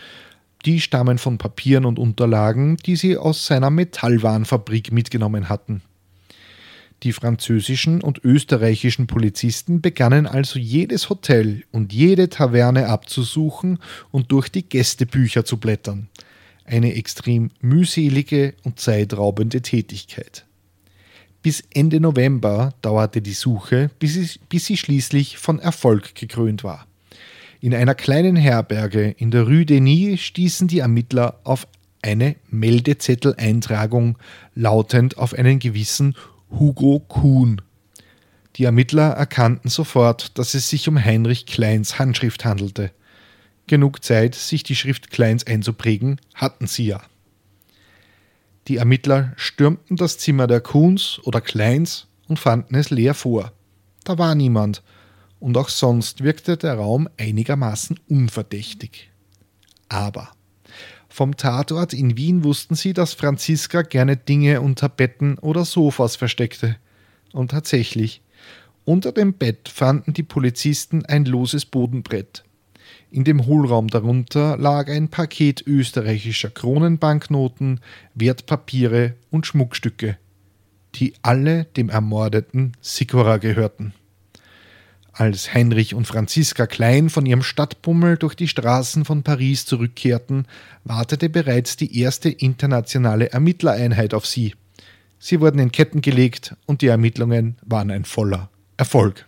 Die 0.64 0.80
stammen 0.80 1.18
von 1.18 1.38
Papieren 1.38 1.86
und 1.86 1.98
Unterlagen, 1.98 2.76
die 2.76 2.94
sie 2.94 3.16
aus 3.16 3.46
seiner 3.46 3.70
Metallwarenfabrik 3.70 4.92
mitgenommen 4.92 5.48
hatten. 5.48 5.82
Die 7.06 7.12
französischen 7.12 8.00
und 8.00 8.24
österreichischen 8.24 9.06
Polizisten 9.06 9.80
begannen 9.80 10.26
also 10.26 10.58
jedes 10.58 11.08
Hotel 11.08 11.62
und 11.70 11.92
jede 11.92 12.28
Taverne 12.30 12.88
abzusuchen 12.88 13.78
und 14.10 14.32
durch 14.32 14.48
die 14.48 14.68
Gästebücher 14.68 15.44
zu 15.44 15.58
blättern. 15.58 16.08
Eine 16.64 16.96
extrem 16.96 17.52
mühselige 17.60 18.54
und 18.64 18.80
zeitraubende 18.80 19.62
Tätigkeit. 19.62 20.46
Bis 21.42 21.62
Ende 21.72 22.00
November 22.00 22.74
dauerte 22.82 23.22
die 23.22 23.34
Suche, 23.34 23.88
bis 24.00 24.14
sie, 24.14 24.40
bis 24.48 24.66
sie 24.66 24.76
schließlich 24.76 25.38
von 25.38 25.60
Erfolg 25.60 26.16
gekrönt 26.16 26.64
war. 26.64 26.88
In 27.60 27.72
einer 27.72 27.94
kleinen 27.94 28.34
Herberge 28.34 29.14
in 29.16 29.30
der 29.30 29.44
Rue 29.44 29.64
Denis 29.64 30.22
stießen 30.22 30.66
die 30.66 30.80
Ermittler 30.80 31.38
auf 31.44 31.68
eine 32.02 32.34
Meldezetteleintragung 32.50 34.18
lautend 34.56 35.18
auf 35.18 35.34
einen 35.34 35.60
gewissen 35.60 36.16
Hugo 36.50 37.00
Kuhn. 37.00 37.60
Die 38.56 38.64
Ermittler 38.64 39.10
erkannten 39.10 39.68
sofort, 39.68 40.38
dass 40.38 40.54
es 40.54 40.70
sich 40.70 40.88
um 40.88 41.02
Heinrich 41.02 41.46
Kleins 41.46 41.98
Handschrift 41.98 42.44
handelte. 42.44 42.90
Genug 43.66 44.02
Zeit, 44.04 44.34
sich 44.34 44.62
die 44.62 44.76
Schrift 44.76 45.10
Kleins 45.10 45.46
einzuprägen, 45.46 46.20
hatten 46.34 46.66
sie 46.66 46.86
ja. 46.86 47.02
Die 48.68 48.76
Ermittler 48.76 49.32
stürmten 49.36 49.96
das 49.96 50.18
Zimmer 50.18 50.46
der 50.46 50.60
Kuhns 50.60 51.20
oder 51.24 51.40
Kleins 51.40 52.06
und 52.28 52.38
fanden 52.38 52.74
es 52.74 52.90
leer 52.90 53.14
vor. 53.14 53.52
Da 54.04 54.18
war 54.18 54.34
niemand, 54.34 54.82
und 55.38 55.56
auch 55.56 55.68
sonst 55.68 56.22
wirkte 56.22 56.56
der 56.56 56.74
Raum 56.74 57.08
einigermaßen 57.18 58.00
unverdächtig. 58.08 59.10
Aber 59.88 60.30
vom 61.16 61.38
Tatort 61.38 61.94
in 61.94 62.18
Wien 62.18 62.44
wussten 62.44 62.74
sie, 62.74 62.92
dass 62.92 63.14
Franziska 63.14 63.80
gerne 63.80 64.18
Dinge 64.18 64.60
unter 64.60 64.90
Betten 64.90 65.38
oder 65.38 65.64
Sofas 65.64 66.14
versteckte. 66.14 66.76
Und 67.32 67.52
tatsächlich, 67.52 68.20
unter 68.84 69.12
dem 69.12 69.32
Bett 69.32 69.70
fanden 69.70 70.12
die 70.12 70.22
Polizisten 70.22 71.06
ein 71.06 71.24
loses 71.24 71.64
Bodenbrett. 71.64 72.44
In 73.10 73.24
dem 73.24 73.46
Hohlraum 73.46 73.88
darunter 73.88 74.58
lag 74.58 74.90
ein 74.90 75.08
Paket 75.08 75.66
österreichischer 75.66 76.50
Kronenbanknoten, 76.50 77.80
Wertpapiere 78.14 79.14
und 79.30 79.46
Schmuckstücke, 79.46 80.18
die 80.96 81.14
alle 81.22 81.64
dem 81.64 81.88
ermordeten 81.88 82.72
Sikora 82.82 83.38
gehörten. 83.38 83.94
Als 85.18 85.54
Heinrich 85.54 85.94
und 85.94 86.06
Franziska 86.06 86.66
Klein 86.66 87.08
von 87.08 87.24
ihrem 87.24 87.42
Stadtbummel 87.42 88.18
durch 88.18 88.34
die 88.34 88.48
Straßen 88.48 89.06
von 89.06 89.22
Paris 89.22 89.64
zurückkehrten, 89.64 90.46
wartete 90.84 91.30
bereits 91.30 91.78
die 91.78 91.98
erste 91.98 92.28
internationale 92.28 93.30
Ermittlereinheit 93.30 94.12
auf 94.12 94.26
sie. 94.26 94.54
Sie 95.18 95.40
wurden 95.40 95.58
in 95.58 95.72
Ketten 95.72 96.02
gelegt 96.02 96.54
und 96.66 96.82
die 96.82 96.88
Ermittlungen 96.88 97.56
waren 97.62 97.90
ein 97.90 98.04
voller 98.04 98.50
Erfolg. 98.76 99.26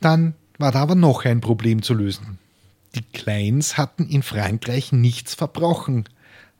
Dann 0.00 0.34
war 0.58 0.72
da 0.72 0.82
aber 0.82 0.94
noch 0.94 1.24
ein 1.24 1.40
Problem 1.40 1.80
zu 1.80 1.94
lösen. 1.94 2.38
Die 2.94 3.02
Kleins 3.02 3.78
hatten 3.78 4.06
in 4.06 4.22
Frankreich 4.22 4.92
nichts 4.92 5.34
verbrochen, 5.34 6.04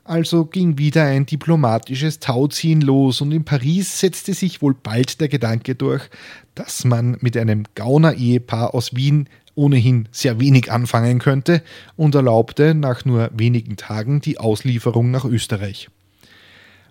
also 0.03 0.45
ging 0.45 0.77
wieder 0.77 1.05
ein 1.05 1.25
diplomatisches 1.25 2.19
Tauziehen 2.19 2.81
los 2.81 3.21
und 3.21 3.31
in 3.31 3.45
Paris 3.45 3.99
setzte 3.99 4.33
sich 4.33 4.61
wohl 4.61 4.73
bald 4.73 5.21
der 5.21 5.27
Gedanke 5.27 5.75
durch, 5.75 6.09
dass 6.55 6.85
man 6.85 7.17
mit 7.21 7.37
einem 7.37 7.63
Gauner-Ehepaar 7.75 8.73
aus 8.73 8.95
Wien 8.95 9.29
ohnehin 9.55 10.07
sehr 10.11 10.39
wenig 10.39 10.71
anfangen 10.71 11.19
könnte 11.19 11.61
und 11.95 12.15
erlaubte 12.15 12.73
nach 12.73 13.05
nur 13.05 13.29
wenigen 13.33 13.77
Tagen 13.77 14.21
die 14.21 14.39
Auslieferung 14.39 15.11
nach 15.11 15.25
Österreich. 15.25 15.89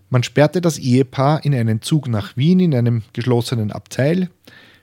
Man 0.09 0.23
sperrte 0.23 0.61
das 0.61 0.79
Ehepaar 0.79 1.45
in 1.45 1.55
einen 1.55 1.83
Zug 1.83 2.09
nach 2.09 2.37
Wien 2.37 2.61
in 2.61 2.75
einem 2.75 3.03
geschlossenen 3.13 3.71
Abteil, 3.71 4.29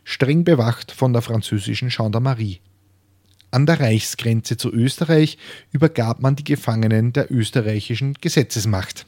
streng 0.04 0.44
bewacht 0.44 0.92
von 0.92 1.12
der 1.12 1.22
französischen 1.22 1.90
Gendarmerie. 1.90 2.60
An 3.50 3.66
der 3.66 3.80
Reichsgrenze 3.80 4.58
zu 4.58 4.72
Österreich 4.72 5.38
übergab 5.72 6.22
man 6.22 6.36
die 6.36 6.44
Gefangenen 6.44 7.14
der 7.14 7.32
österreichischen 7.32 8.16
Gesetzesmacht. 8.16 9.06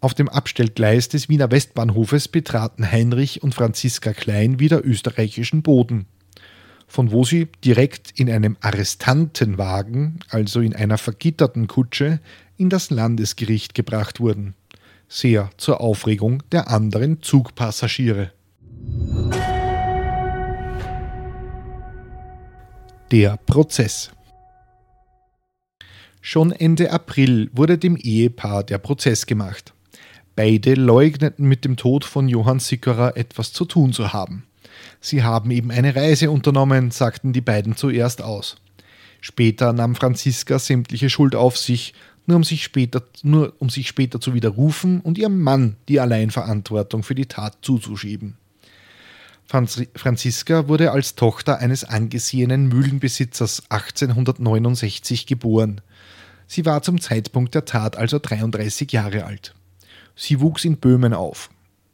Auf 0.00 0.14
dem 0.14 0.28
Abstellgleis 0.28 1.08
des 1.08 1.28
Wiener 1.28 1.50
Westbahnhofes 1.50 2.26
betraten 2.28 2.90
Heinrich 2.90 3.42
und 3.42 3.54
Franziska 3.54 4.12
Klein 4.12 4.58
wieder 4.58 4.84
österreichischen 4.84 5.62
Boden, 5.62 6.06
von 6.88 7.12
wo 7.12 7.24
sie 7.24 7.48
direkt 7.64 8.18
in 8.18 8.28
einem 8.28 8.56
Arrestantenwagen, 8.60 10.18
also 10.28 10.60
in 10.60 10.74
einer 10.74 10.98
vergitterten 10.98 11.68
Kutsche, 11.68 12.18
in 12.56 12.68
das 12.68 12.90
Landesgericht 12.90 13.74
gebracht 13.74 14.18
wurden. 14.18 14.54
Sehr 15.06 15.50
zur 15.56 15.80
Aufregung 15.80 16.42
der 16.50 16.68
anderen 16.68 17.22
Zugpassagiere. 17.22 18.32
Der 23.12 23.36
Prozess. 23.36 24.10
Schon 26.22 26.50
Ende 26.50 26.90
April 26.92 27.50
wurde 27.52 27.76
dem 27.76 27.98
Ehepaar 27.98 28.64
der 28.64 28.78
Prozess 28.78 29.26
gemacht. 29.26 29.74
Beide 30.34 30.72
leugneten 30.72 31.46
mit 31.46 31.66
dem 31.66 31.76
Tod 31.76 32.06
von 32.06 32.26
Johann 32.26 32.58
Sickerer 32.58 33.18
etwas 33.18 33.52
zu 33.52 33.66
tun 33.66 33.92
zu 33.92 34.14
haben. 34.14 34.44
Sie 35.02 35.22
haben 35.22 35.50
eben 35.50 35.70
eine 35.70 35.94
Reise 35.94 36.30
unternommen, 36.30 36.90
sagten 36.90 37.34
die 37.34 37.42
beiden 37.42 37.76
zuerst 37.76 38.22
aus. 38.22 38.56
Später 39.20 39.74
nahm 39.74 39.94
Franziska 39.94 40.58
sämtliche 40.58 41.10
Schuld 41.10 41.34
auf 41.34 41.58
sich, 41.58 41.92
nur 42.24 42.38
um 42.38 42.44
sich 42.44 42.64
später, 42.64 43.02
nur 43.22 43.52
um 43.58 43.68
sich 43.68 43.88
später 43.88 44.22
zu 44.22 44.32
widerrufen 44.32 45.02
und 45.02 45.18
ihrem 45.18 45.38
Mann 45.42 45.76
die 45.86 46.00
Alleinverantwortung 46.00 47.02
für 47.02 47.14
die 47.14 47.26
Tat 47.26 47.58
zuzuschieben. 47.60 48.38
Franziska 49.52 50.66
wurde 50.66 50.92
als 50.92 51.14
Tochter 51.14 51.58
eines 51.58 51.84
angesehenen 51.84 52.68
Mühlenbesitzers 52.68 53.64
1869 53.68 55.26
geboren. 55.26 55.82
Sie 56.46 56.64
war 56.64 56.82
zum 56.82 57.02
Zeitpunkt 57.02 57.54
der 57.54 57.66
Tat 57.66 57.98
also 57.98 58.18
33 58.18 58.90
Jahre 58.92 59.24
alt. 59.26 59.54
Sie 60.16 60.40
wuchs 60.40 60.64
in 60.64 60.78
Böhmen 60.78 61.12
auf. 61.12 61.50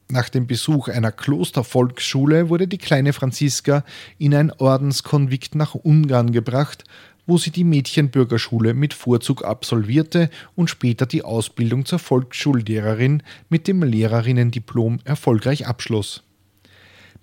Nach 0.09 0.29
dem 0.29 0.47
Besuch 0.47 0.87
einer 0.87 1.11
Klostervolksschule 1.11 2.49
wurde 2.49 2.69
die 2.69 2.79
kleine 2.79 3.13
Franziska 3.13 3.85
in 4.19 4.37
ein 4.37 4.53
Ordenskonvikt 4.53 5.57
nach 5.57 5.75
Ungarn 5.75 6.31
gebracht, 6.31 6.85
wo 7.27 7.39
sie 7.39 7.51
die 7.51 7.65
Mädchenbürgerschule 7.65 8.73
mit 8.73 8.95
Vorzug 8.95 9.45
absolvierte 9.45 10.31
und 10.55 10.71
später 10.71 11.07
die 11.07 11.25
Ausbildung 11.25 11.87
zur 11.87 11.99
Volksschullehrerin 11.99 13.25
mit 13.49 13.67
dem 13.67 13.83
Lehrerinnendiplom 13.83 15.01
erfolgreich 15.05 15.67
abschloss. 15.67 16.23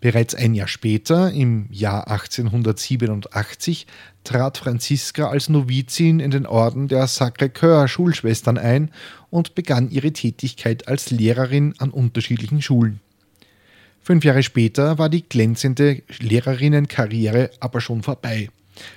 Bereits 0.01 0.35
ein 0.35 0.53
Jahr 0.53 0.67
später, 0.67 1.31
im 1.31 1.67
Jahr 1.71 2.07
1887, 2.09 3.87
trat 4.23 4.57
Franziska 4.57 5.29
als 5.29 5.49
Novizin 5.49 6.19
in 6.19 6.31
den 6.31 6.45
Orden 6.45 6.87
der 6.87 7.07
Sacré-Cœur 7.07 7.87
Schulschwestern 7.87 8.57
ein 8.57 8.91
und 9.29 9.55
begann 9.55 9.89
ihre 9.89 10.11
Tätigkeit 10.11 10.87
als 10.87 11.11
Lehrerin 11.11 11.73
an 11.79 11.91
unterschiedlichen 11.91 12.61
Schulen. 12.61 12.99
Fünf 14.01 14.23
Jahre 14.23 14.43
später 14.43 14.99
war 14.99 15.09
die 15.09 15.27
glänzende 15.27 16.03
Lehrerinnenkarriere 16.19 17.49
aber 17.59 17.81
schon 17.81 18.03
vorbei, 18.03 18.49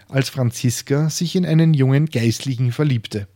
als 0.08 0.28
Franziska 0.28 1.08
sich 1.08 1.34
in 1.34 1.46
einen 1.46 1.72
jungen 1.72 2.06
Geistlichen 2.06 2.72
verliebte. 2.72 3.26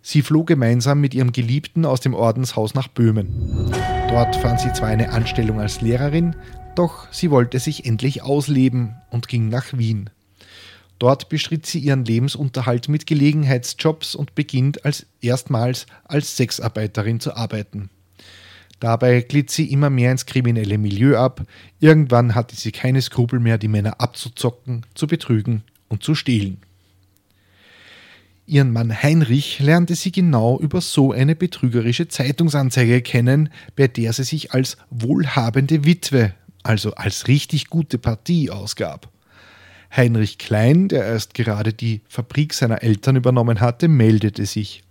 Sie 0.00 0.22
floh 0.22 0.44
gemeinsam 0.44 1.00
mit 1.00 1.14
ihrem 1.14 1.32
Geliebten 1.32 1.84
aus 1.84 2.00
dem 2.00 2.14
Ordenshaus 2.14 2.74
nach 2.74 2.88
Böhmen. 2.88 3.72
Dort 4.08 4.36
fand 4.36 4.60
sie 4.60 4.72
zwar 4.72 4.88
eine 4.88 5.10
Anstellung 5.10 5.60
als 5.60 5.80
Lehrerin, 5.80 6.36
doch 6.74 7.06
sie 7.12 7.30
wollte 7.30 7.58
sich 7.58 7.84
endlich 7.84 8.22
ausleben 8.22 8.96
und 9.10 9.28
ging 9.28 9.48
nach 9.48 9.76
Wien. 9.76 10.10
Dort 10.98 11.28
bestritt 11.28 11.66
sie 11.66 11.80
ihren 11.80 12.04
Lebensunterhalt 12.04 12.88
mit 12.88 13.06
Gelegenheitsjobs 13.06 14.14
und 14.14 14.34
beginnt 14.34 14.84
als 14.84 15.06
erstmals 15.20 15.86
als 16.04 16.36
Sexarbeiterin 16.36 17.18
zu 17.18 17.34
arbeiten. 17.34 17.90
Dabei 18.78 19.20
glitt 19.20 19.50
sie 19.50 19.70
immer 19.70 19.90
mehr 19.90 20.12
ins 20.12 20.26
kriminelle 20.26 20.78
Milieu 20.78 21.16
ab. 21.16 21.42
Irgendwann 21.80 22.34
hatte 22.34 22.56
sie 22.56 22.72
keine 22.72 23.02
Skrupel 23.02 23.38
mehr, 23.40 23.58
die 23.58 23.68
Männer 23.68 24.00
abzuzocken, 24.00 24.86
zu 24.94 25.06
betrügen 25.06 25.62
und 25.88 26.02
zu 26.02 26.14
stehlen. 26.14 26.58
Ihren 28.46 28.72
Mann 28.72 29.02
Heinrich 29.02 29.60
lernte 29.60 29.94
sie 29.94 30.10
genau 30.10 30.58
über 30.58 30.80
so 30.80 31.12
eine 31.12 31.36
betrügerische 31.36 32.08
Zeitungsanzeige 32.08 33.02
kennen, 33.02 33.50
bei 33.76 33.86
der 33.86 34.12
sie 34.12 34.24
sich 34.24 34.52
als 34.52 34.76
wohlhabende 34.90 35.84
Witwe 35.84 36.34
also 36.62 36.94
als 36.94 37.28
richtig 37.28 37.68
gute 37.68 37.98
Partie 37.98 38.50
ausgab. 38.50 39.08
Heinrich 39.94 40.38
Klein, 40.38 40.88
der 40.88 41.04
erst 41.04 41.34
gerade 41.34 41.72
die 41.72 42.00
Fabrik 42.08 42.54
seiner 42.54 42.82
Eltern 42.82 43.16
übernommen 43.16 43.60
hatte, 43.60 43.88
meldete 43.88 44.46
sich. 44.46 44.82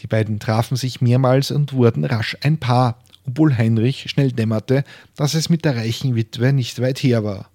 Die 0.00 0.06
beiden 0.08 0.40
trafen 0.40 0.76
sich 0.76 1.00
mehrmals 1.00 1.50
und 1.50 1.72
wurden 1.72 2.04
rasch 2.04 2.36
ein 2.42 2.58
Paar, 2.58 2.98
obwohl 3.26 3.56
Heinrich 3.56 4.10
schnell 4.10 4.32
dämmerte, 4.32 4.84
dass 5.14 5.34
es 5.34 5.48
mit 5.48 5.64
der 5.64 5.76
reichen 5.76 6.16
Witwe 6.16 6.52
nicht 6.52 6.80
weit 6.80 6.98
her 6.98 7.22
war. 7.22 7.48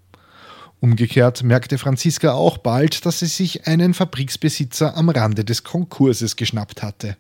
Umgekehrt 0.80 1.44
merkte 1.44 1.78
Franziska 1.78 2.32
auch 2.32 2.58
bald, 2.58 3.06
dass 3.06 3.20
sie 3.20 3.26
sich 3.26 3.68
einen 3.68 3.94
Fabriksbesitzer 3.94 4.96
am 4.96 5.10
Rande 5.10 5.44
des 5.44 5.66
Konkurses 5.66 6.38
geschnappt 6.38 6.82
hatte. 6.82 7.18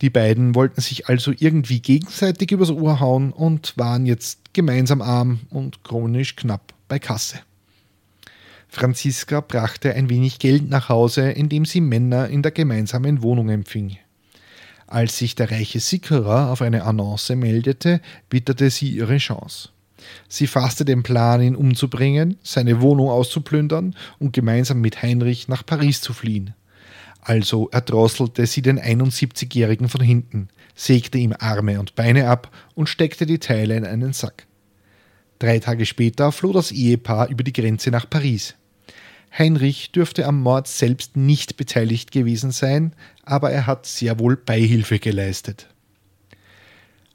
Die 0.00 0.10
beiden 0.10 0.54
wollten 0.54 0.80
sich 0.80 1.08
also 1.08 1.32
irgendwie 1.36 1.80
gegenseitig 1.80 2.52
übers 2.52 2.70
Ohr 2.70 3.00
hauen 3.00 3.32
und 3.32 3.76
waren 3.76 4.06
jetzt 4.06 4.54
gemeinsam 4.54 5.02
arm 5.02 5.40
und 5.50 5.84
chronisch 5.84 6.36
knapp 6.36 6.72
bei 6.88 6.98
Kasse. 6.98 7.40
Franziska 8.68 9.40
brachte 9.40 9.94
ein 9.94 10.08
wenig 10.08 10.38
Geld 10.38 10.70
nach 10.70 10.88
Hause, 10.88 11.30
indem 11.30 11.64
sie 11.64 11.80
Männer 11.80 12.28
in 12.28 12.42
der 12.42 12.52
gemeinsamen 12.52 13.22
Wohnung 13.22 13.50
empfing. 13.50 13.96
Als 14.86 15.18
sich 15.18 15.34
der 15.34 15.50
reiche 15.50 15.80
Sickerer 15.80 16.50
auf 16.50 16.62
eine 16.62 16.84
Annonce 16.84 17.30
meldete, 17.30 18.00
witterte 18.30 18.70
sie 18.70 18.90
ihre 18.90 19.18
Chance. 19.18 19.70
Sie 20.28 20.46
fasste 20.46 20.84
den 20.84 21.02
Plan, 21.02 21.42
ihn 21.42 21.56
umzubringen, 21.56 22.38
seine 22.42 22.80
Wohnung 22.80 23.08
auszuplündern 23.08 23.94
und 24.18 24.32
gemeinsam 24.32 24.80
mit 24.80 25.02
Heinrich 25.02 25.48
nach 25.48 25.66
Paris 25.66 26.00
zu 26.00 26.12
fliehen. 26.12 26.54
Also 27.20 27.68
erdrosselte 27.70 28.46
sie 28.46 28.62
den 28.62 28.80
71-Jährigen 28.80 29.88
von 29.88 30.00
hinten, 30.00 30.48
sägte 30.74 31.18
ihm 31.18 31.34
Arme 31.38 31.78
und 31.78 31.94
Beine 31.94 32.28
ab 32.28 32.50
und 32.74 32.88
steckte 32.88 33.26
die 33.26 33.38
Teile 33.38 33.76
in 33.76 33.84
einen 33.84 34.12
Sack. 34.12 34.46
Drei 35.38 35.58
Tage 35.58 35.86
später 35.86 36.32
floh 36.32 36.52
das 36.52 36.72
Ehepaar 36.72 37.28
über 37.28 37.44
die 37.44 37.52
Grenze 37.52 37.90
nach 37.90 38.08
Paris. 38.08 38.54
Heinrich 39.36 39.92
dürfte 39.92 40.26
am 40.26 40.40
Mord 40.40 40.66
selbst 40.66 41.16
nicht 41.16 41.56
beteiligt 41.56 42.10
gewesen 42.10 42.50
sein, 42.50 42.94
aber 43.22 43.50
er 43.50 43.66
hat 43.66 43.86
sehr 43.86 44.18
wohl 44.18 44.36
Beihilfe 44.36 44.98
geleistet. 44.98 45.68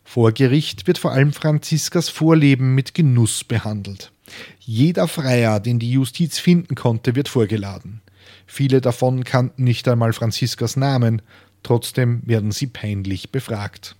Vor 0.03 0.31
Gericht 0.31 0.87
wird 0.87 0.97
vor 0.97 1.11
allem 1.11 1.33
Franziskas 1.33 2.09
Vorleben 2.09 2.73
mit 2.73 2.93
Genuss 2.93 3.43
behandelt. 3.43 4.11
Jeder 4.59 5.07
Freier, 5.07 5.59
den 5.59 5.79
die 5.79 5.91
Justiz 5.91 6.39
finden 6.39 6.75
konnte, 6.75 7.15
wird 7.15 7.27
vorgeladen. 7.27 8.01
Viele 8.45 8.81
davon 8.81 9.23
kannten 9.23 9.63
nicht 9.63 9.87
einmal 9.87 10.13
Franziskas 10.13 10.75
Namen, 10.77 11.21
trotzdem 11.63 12.21
werden 12.25 12.51
sie 12.51 12.67
peinlich 12.67 13.31
befragt. 13.31 13.95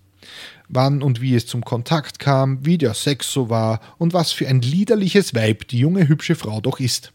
Wann 0.68 1.04
und 1.04 1.22
wie 1.22 1.36
es 1.36 1.46
zum 1.46 1.64
Kontakt 1.64 2.20
kam, 2.20 2.66
wie 2.66 2.78
der 2.78 2.94
Sex 2.94 3.32
so 3.32 3.50
war 3.50 3.80
und 3.98 4.14
was 4.14 4.32
für 4.32 4.48
ein 4.48 4.62
liederliches 4.62 5.36
Weib 5.36 5.68
die 5.68 5.80
junge 5.80 6.08
hübsche 6.08 6.36
Frau 6.36 6.62
doch 6.62 6.80
ist. 6.80 7.12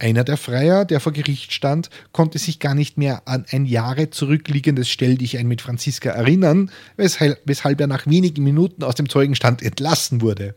Einer 0.00 0.24
der 0.24 0.38
Freier, 0.38 0.86
der 0.86 0.98
vor 0.98 1.12
Gericht 1.12 1.52
stand, 1.52 1.90
konnte 2.10 2.38
sich 2.38 2.58
gar 2.58 2.74
nicht 2.74 2.96
mehr 2.96 3.28
an 3.28 3.44
ein 3.50 3.66
Jahre 3.66 4.08
zurückliegendes 4.08 4.88
Stelldichein 4.88 5.46
mit 5.46 5.60
Franziska 5.60 6.10
erinnern, 6.10 6.70
weshalb 6.96 7.80
er 7.80 7.86
nach 7.86 8.06
wenigen 8.06 8.42
Minuten 8.42 8.82
aus 8.82 8.94
dem 8.94 9.10
Zeugenstand 9.10 9.62
entlassen 9.62 10.22
wurde. 10.22 10.54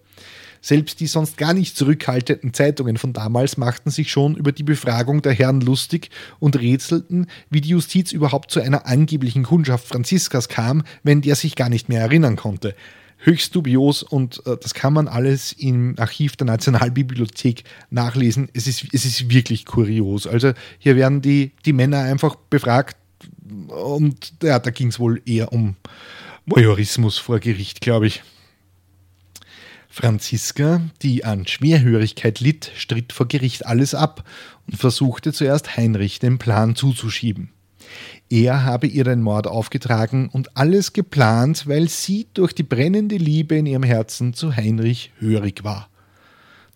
Selbst 0.66 1.02
die 1.02 1.08
sonst 1.08 1.36
gar 1.36 1.54
nicht 1.54 1.76
zurückhaltenden 1.76 2.54
Zeitungen 2.54 2.96
von 2.96 3.12
damals 3.12 3.58
machten 3.58 3.90
sich 3.90 4.10
schon 4.10 4.36
über 4.36 4.54
die 4.54 4.64
Befragung 4.64 5.22
der 5.22 5.34
Herren 5.34 5.60
lustig 5.60 6.10
und 6.40 6.58
rätselten, 6.58 7.28
wie 7.50 7.60
die 7.60 7.70
Justiz 7.70 8.14
überhaupt 8.14 8.50
zu 8.50 8.62
einer 8.62 8.86
angeblichen 8.86 9.44
Kundschaft 9.44 9.86
Franziskas 9.86 10.48
kam, 10.48 10.84
wenn 11.04 11.22
der 11.22 11.36
sich 11.36 11.58
gar 11.58 11.68
nicht 11.68 11.90
mehr 11.90 12.00
erinnern 12.00 12.38
konnte. 12.38 12.76
Höchst 13.18 13.54
dubios 13.54 14.04
und 14.04 14.42
äh, 14.46 14.56
das 14.56 14.74
kann 14.74 14.94
man 14.94 15.10
alles 15.10 15.52
im 15.52 15.96
Archiv 15.98 16.38
der 16.38 16.48
Nationalbibliothek 16.48 17.66
nachlesen. 17.90 18.48
Es 18.54 18.66
ist, 18.66 18.86
es 18.94 19.04
ist 19.04 19.30
wirklich 19.30 19.66
kurios. 19.66 20.26
Also 20.26 20.54
hier 20.80 20.96
werden 20.96 21.22
die, 21.22 21.52
die 21.66 21.74
Männer 21.74 22.00
einfach 22.00 22.36
befragt 22.36 22.96
und 23.68 24.34
ja, 24.42 24.60
da 24.60 24.72
ging 24.72 24.88
es 24.88 25.00
wohl 25.00 25.22
eher 25.26 25.52
um 25.52 25.76
Voyeurismus 26.46 27.18
vor 27.18 27.42
Gericht, 27.42 27.82
glaube 27.82 28.08
ich. 28.08 28.24
Franziska, 29.96 30.82
die 31.04 31.24
an 31.24 31.46
Schwerhörigkeit 31.46 32.40
litt, 32.40 32.72
stritt 32.76 33.14
vor 33.14 33.28
Gericht 33.28 33.68
alles 33.68 33.94
ab 33.94 34.28
und 34.66 34.76
versuchte 34.76 35.34
zuerst 35.34 35.78
Heinrich 35.78 36.18
den 36.18 36.40
Plan 36.40 36.76
zuzuschieben. 36.76 37.52
Er 38.28 38.64
habe 38.64 38.88
ihr 38.88 39.04
den 39.04 39.22
Mord 39.22 39.46
aufgetragen 39.46 40.30
und 40.30 40.58
alles 40.58 40.94
geplant, 40.94 41.68
weil 41.68 41.90
sie 41.90 42.26
durch 42.34 42.54
die 42.54 42.64
brennende 42.64 43.18
Liebe 43.18 43.56
in 43.56 43.68
ihrem 43.68 43.84
Herzen 43.84 44.34
zu 44.34 44.56
Heinrich 44.56 45.12
hörig 45.20 45.64
war. 45.64 45.90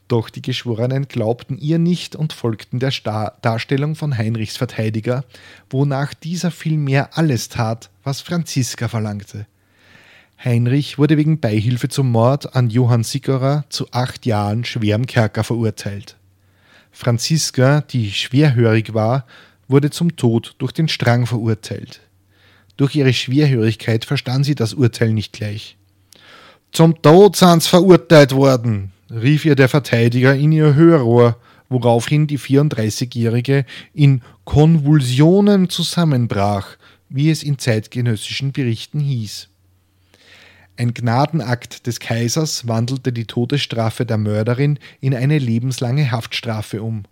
Doch 0.08 0.30
die 0.30 0.44
Geschworenen 0.44 1.08
glaubten 1.08 1.58
ihr 1.58 1.80
nicht 1.80 2.16
und 2.16 2.34
folgten 2.34 2.78
der 2.78 2.92
Star 2.92 3.40
Darstellung 3.42 3.96
von 3.96 4.16
Heinrichs 4.16 4.58
Verteidiger, 4.58 5.26
wonach 5.72 6.14
dieser 6.14 6.52
vielmehr 6.52 7.18
alles 7.18 7.50
tat, 7.50 7.90
was 8.04 8.22
Franziska 8.22 8.88
verlangte. 8.88 9.48
Heinrich 10.44 10.98
wurde 11.00 11.18
wegen 11.18 11.40
Beihilfe 11.40 11.90
zum 11.90 12.12
Mord 12.12 12.56
an 12.56 12.70
Johann 12.70 13.04
Sickerer 13.04 13.66
zu 13.70 13.88
acht 13.92 14.26
Jahren 14.26 14.66
schwerem 14.66 15.08
Kerker 15.08 15.44
verurteilt. 15.44 16.16
Franziska, 16.92 17.82
die 17.82 18.12
schwerhörig 18.12 18.94
war, 18.94 19.26
wurde 19.68 19.90
zum 19.90 20.16
Tod 20.16 20.56
durch 20.60 20.72
den 20.72 20.88
Strang 20.88 21.26
verurteilt. 21.26 22.02
Durch 22.78 22.96
ihre 22.96 23.14
Schwerhörigkeit 23.14 24.06
verstand 24.06 24.46
sie 24.46 24.56
das 24.56 24.76
Urteil 24.76 25.12
nicht 25.12 25.34
gleich. 25.34 25.78
Zum 26.72 27.02
Tod 27.02 27.36
sind's 27.36 27.68
verurteilt 27.68 28.34
worden, 28.34 28.92
rief 29.10 29.46
ihr 29.46 29.56
der 29.56 29.70
Verteidiger 29.70 30.36
in 30.36 30.52
ihr 30.52 30.76
Hörrohr, 30.76 31.38
woraufhin 31.70 32.28
die 32.28 32.40
34-Jährige 32.40 33.66
in 33.94 34.22
Konvulsionen 34.46 35.70
zusammenbrach, 35.70 36.78
wie 37.10 37.32
es 37.32 37.42
in 37.42 37.58
zeitgenössischen 37.58 38.52
Berichten 38.52 39.00
hieß. 39.00 39.50
Ein 40.80 40.94
Gnadenakt 40.94 41.88
des 41.88 42.00
Kaisers 42.00 42.68
wandelte 42.68 43.12
die 43.12 43.26
Todesstrafe 43.26 44.06
der 44.06 44.20
Mörderin 44.20 44.78
in 45.02 45.16
eine 45.16 45.40
lebenslange 45.40 46.12
Haftstrafe 46.12 46.84
um. 46.84 47.06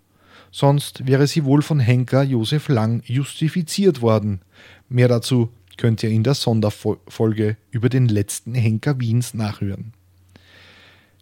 Sonst 0.52 1.04
wäre 1.08 1.26
sie 1.26 1.44
wohl 1.44 1.62
von 1.62 1.80
Henker 1.80 2.22
Josef 2.22 2.68
Lang 2.68 3.02
justifiziert 3.04 4.02
worden. 4.02 4.40
Mehr 4.88 5.08
dazu 5.08 5.50
könnt 5.76 6.04
ihr 6.04 6.10
in 6.10 6.22
der 6.22 6.34
Sonderfolge 6.34 7.56
über 7.72 7.88
den 7.88 8.06
letzten 8.06 8.54
Henker 8.54 9.00
Wiens 9.00 9.34
nachhören. 9.34 9.92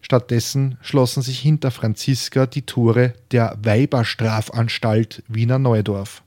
Stattdessen 0.03 0.77
schlossen 0.83 1.23
sich 1.23 1.41
hinter 1.41 1.71
Franziska 1.71 2.45
die 2.45 2.63
Tore 2.63 3.15
der 3.31 3.57
Weiberstrafanstalt 3.63 5.23
Wiener 5.29 5.59
Neudorf. 5.59 6.23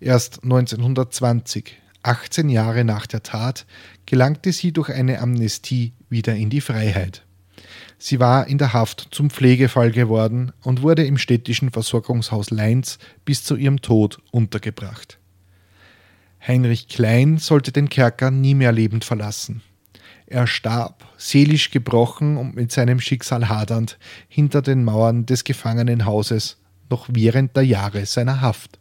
Erst 0.00 0.44
1920 0.44 1.79
18 2.02 2.48
Jahre 2.48 2.84
nach 2.84 3.06
der 3.06 3.22
Tat 3.22 3.66
gelangte 4.06 4.52
sie 4.52 4.72
durch 4.72 4.90
eine 4.90 5.20
Amnestie 5.20 5.92
wieder 6.08 6.34
in 6.34 6.50
die 6.50 6.60
Freiheit. 6.60 7.24
Sie 7.98 8.18
war 8.18 8.46
in 8.46 8.56
der 8.56 8.72
Haft 8.72 9.08
zum 9.10 9.28
Pflegefall 9.28 9.90
geworden 9.90 10.52
und 10.62 10.80
wurde 10.80 11.04
im 11.04 11.18
städtischen 11.18 11.70
Versorgungshaus 11.70 12.50
Leins 12.50 12.98
bis 13.26 13.44
zu 13.44 13.56
ihrem 13.56 13.82
Tod 13.82 14.18
untergebracht. 14.30 15.18
Heinrich 16.46 16.88
Klein 16.88 17.36
sollte 17.36 17.72
den 17.72 17.90
Kerker 17.90 18.30
nie 18.30 18.54
mehr 18.54 18.72
lebend 18.72 19.04
verlassen. 19.04 19.60
Er 20.26 20.46
starb, 20.46 21.06
seelisch 21.18 21.70
gebrochen 21.70 22.38
und 22.38 22.54
mit 22.54 22.72
seinem 22.72 23.00
Schicksal 23.00 23.48
hadernd, 23.48 23.98
hinter 24.28 24.62
den 24.62 24.84
Mauern 24.84 25.26
des 25.26 25.44
Gefangenenhauses, 25.44 26.56
noch 26.88 27.06
während 27.10 27.56
der 27.56 27.64
Jahre 27.64 28.06
seiner 28.06 28.40
Haft. 28.40 28.78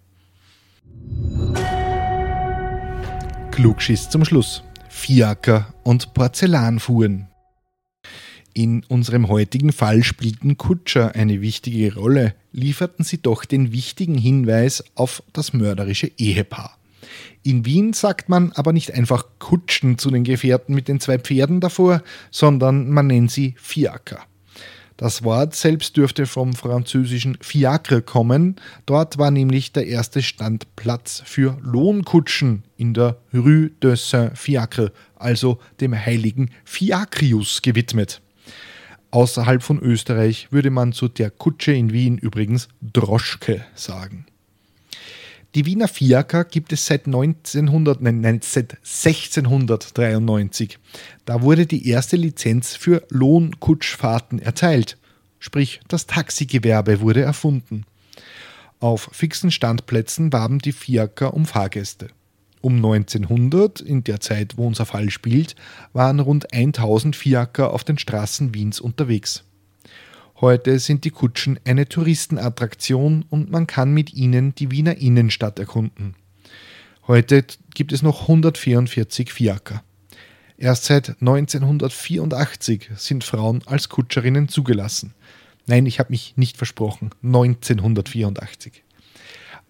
Klugschiss 3.51 4.09
zum 4.09 4.25
Schluss. 4.25 4.63
Fiaker 4.89 5.73
und 5.83 6.13
Porzellanfuhren. 6.13 7.27
In 8.53 8.83
unserem 8.85 9.27
heutigen 9.27 9.71
Fall 9.71 10.03
spielten 10.03 10.57
Kutscher 10.57 11.15
eine 11.15 11.41
wichtige 11.41 11.93
Rolle, 11.95 12.35
lieferten 12.51 13.05
sie 13.05 13.21
doch 13.21 13.45
den 13.45 13.71
wichtigen 13.71 14.17
Hinweis 14.17 14.83
auf 14.95 15.23
das 15.33 15.53
mörderische 15.53 16.11
Ehepaar. 16.17 16.77
In 17.43 17.65
Wien 17.65 17.93
sagt 17.93 18.29
man 18.29 18.51
aber 18.53 18.73
nicht 18.73 18.93
einfach 18.93 19.25
Kutschen 19.39 19.97
zu 19.97 20.11
den 20.11 20.23
Gefährten 20.23 20.75
mit 20.75 20.87
den 20.87 20.99
zwei 20.99 21.17
Pferden 21.17 21.59
davor, 21.59 22.03
sondern 22.31 22.89
man 22.89 23.07
nennt 23.07 23.31
sie 23.31 23.55
Fiaker. 23.57 24.19
Das 24.99 25.23
Wort 25.23 25.55
selbst 25.55 25.95
dürfte 25.95 26.25
vom 26.25 26.51
französischen 26.51 27.37
Fiacre 27.39 28.01
kommen. 28.01 28.57
Dort 28.85 29.17
war 29.17 29.31
nämlich 29.31 29.71
der 29.71 29.87
erste 29.87 30.21
Standplatz 30.21 31.23
für 31.25 31.57
Lohnkutschen 31.61 32.63
in 32.75 32.93
der 32.93 33.15
Rue 33.33 33.69
de 33.81 33.95
Saint-Fiacre, 33.95 34.91
also 35.15 35.57
dem 35.79 35.95
heiligen 35.95 36.49
Fiacrius, 36.65 37.61
gewidmet. 37.61 38.19
Außerhalb 39.11 39.63
von 39.63 39.79
Österreich 39.79 40.49
würde 40.51 40.69
man 40.69 40.91
zu 40.91 41.07
der 41.07 41.29
Kutsche 41.31 41.71
in 41.71 41.93
Wien 41.93 42.17
übrigens 42.17 42.67
Droschke 42.81 43.63
sagen. 43.75 44.25
Die 45.55 45.65
Wiener 45.65 45.87
Fiaker 45.87 46.45
gibt 46.45 46.71
es 46.73 46.85
seit, 46.85 47.07
1900, 47.07 48.01
nein, 48.01 48.39
seit 48.43 48.73
1693. 48.83 50.77
Da 51.25 51.41
wurde 51.41 51.65
die 51.65 51.87
erste 51.87 52.17
Lizenz 52.17 52.75
für 52.75 53.01
Lohnkutschfahrten 53.09 54.37
erteilt. 54.37 54.97
Sprich, 55.39 55.79
das 55.87 56.05
Taxigewerbe 56.05 57.01
wurde 57.01 57.23
erfunden. 57.23 57.85
Auf 58.79 59.09
fixen 59.11 59.49
Standplätzen 59.49 60.31
warben 60.31 60.59
die 60.59 60.71
Fiaker 60.71 61.33
um 61.33 61.45
Fahrgäste. 61.45 62.09
Um 62.61 62.75
1900, 62.75 63.81
in 63.81 64.03
der 64.03 64.19
Zeit, 64.19 64.57
wo 64.57 64.67
unser 64.67 64.85
Fall 64.85 65.09
spielt, 65.09 65.55
waren 65.93 66.19
rund 66.19 66.53
1000 66.53 67.15
Fiaker 67.15 67.73
auf 67.73 67.83
den 67.83 67.97
Straßen 67.97 68.53
Wiens 68.53 68.79
unterwegs. 68.79 69.45
Heute 70.41 70.79
sind 70.79 71.03
die 71.03 71.09
Kutschen 71.09 71.59
eine 71.65 71.89
Touristenattraktion 71.89 73.25
und 73.29 73.51
man 73.51 73.67
kann 73.67 73.93
mit 73.93 74.13
ihnen 74.13 74.55
die 74.55 74.71
Wiener 74.71 74.95
Innenstadt 74.95 75.59
erkunden. 75.59 76.15
Heute 77.07 77.43
gibt 77.73 77.91
es 77.91 78.01
noch 78.03 78.21
144 78.21 79.33
Fiaker. 79.33 79.83
Erst 80.57 80.85
seit 80.85 81.09
1984 81.19 82.91
sind 82.95 83.25
Frauen 83.25 83.63
als 83.65 83.89
Kutscherinnen 83.89 84.47
zugelassen. 84.47 85.13
Nein, 85.65 85.85
ich 85.85 85.99
habe 85.99 86.11
mich 86.11 86.35
nicht 86.37 86.55
versprochen. 86.55 87.09
1984. 87.21 88.83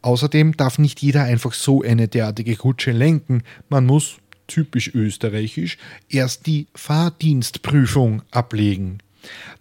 Außerdem 0.03 0.55
darf 0.55 0.77
nicht 0.77 1.01
jeder 1.01 1.23
einfach 1.23 1.53
so 1.53 1.81
eine 1.81 2.07
derartige 2.07 2.55
Kutsche 2.55 2.91
lenken. 2.91 3.41
Man 3.69 3.87
muss, 3.87 4.17
typisch 4.45 4.93
österreichisch, 4.93 5.79
erst 6.09 6.45
die 6.45 6.67
Fahrdienstprüfung 6.75 8.21
ablegen. 8.29 8.99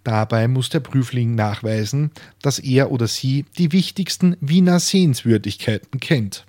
Dabei 0.04 0.48
muss 0.48 0.68
der 0.68 0.80
Prüfling 0.80 1.34
nachweisen, 1.34 2.10
dass 2.42 2.58
er 2.58 2.90
oder 2.90 3.06
sie 3.06 3.44
die 3.58 3.72
wichtigsten 3.72 4.36
Wiener 4.40 4.80
Sehenswürdigkeiten 4.80 6.00
kennt. 6.00 6.46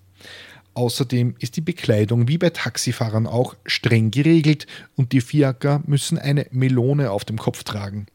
Außerdem 0.73 1.35
ist 1.39 1.57
die 1.57 1.61
Bekleidung 1.61 2.27
wie 2.27 2.37
bei 2.37 2.51
Taxifahrern 2.51 3.27
auch 3.27 3.55
streng 3.65 4.11
geregelt 4.11 4.67
und 4.95 5.11
die 5.11 5.21
Fiaker 5.21 5.81
müssen 5.85 6.17
eine 6.17 6.47
Melone 6.51 7.11
auf 7.11 7.25
dem 7.25 7.37
Kopf 7.37 7.63
tragen. 7.63 8.05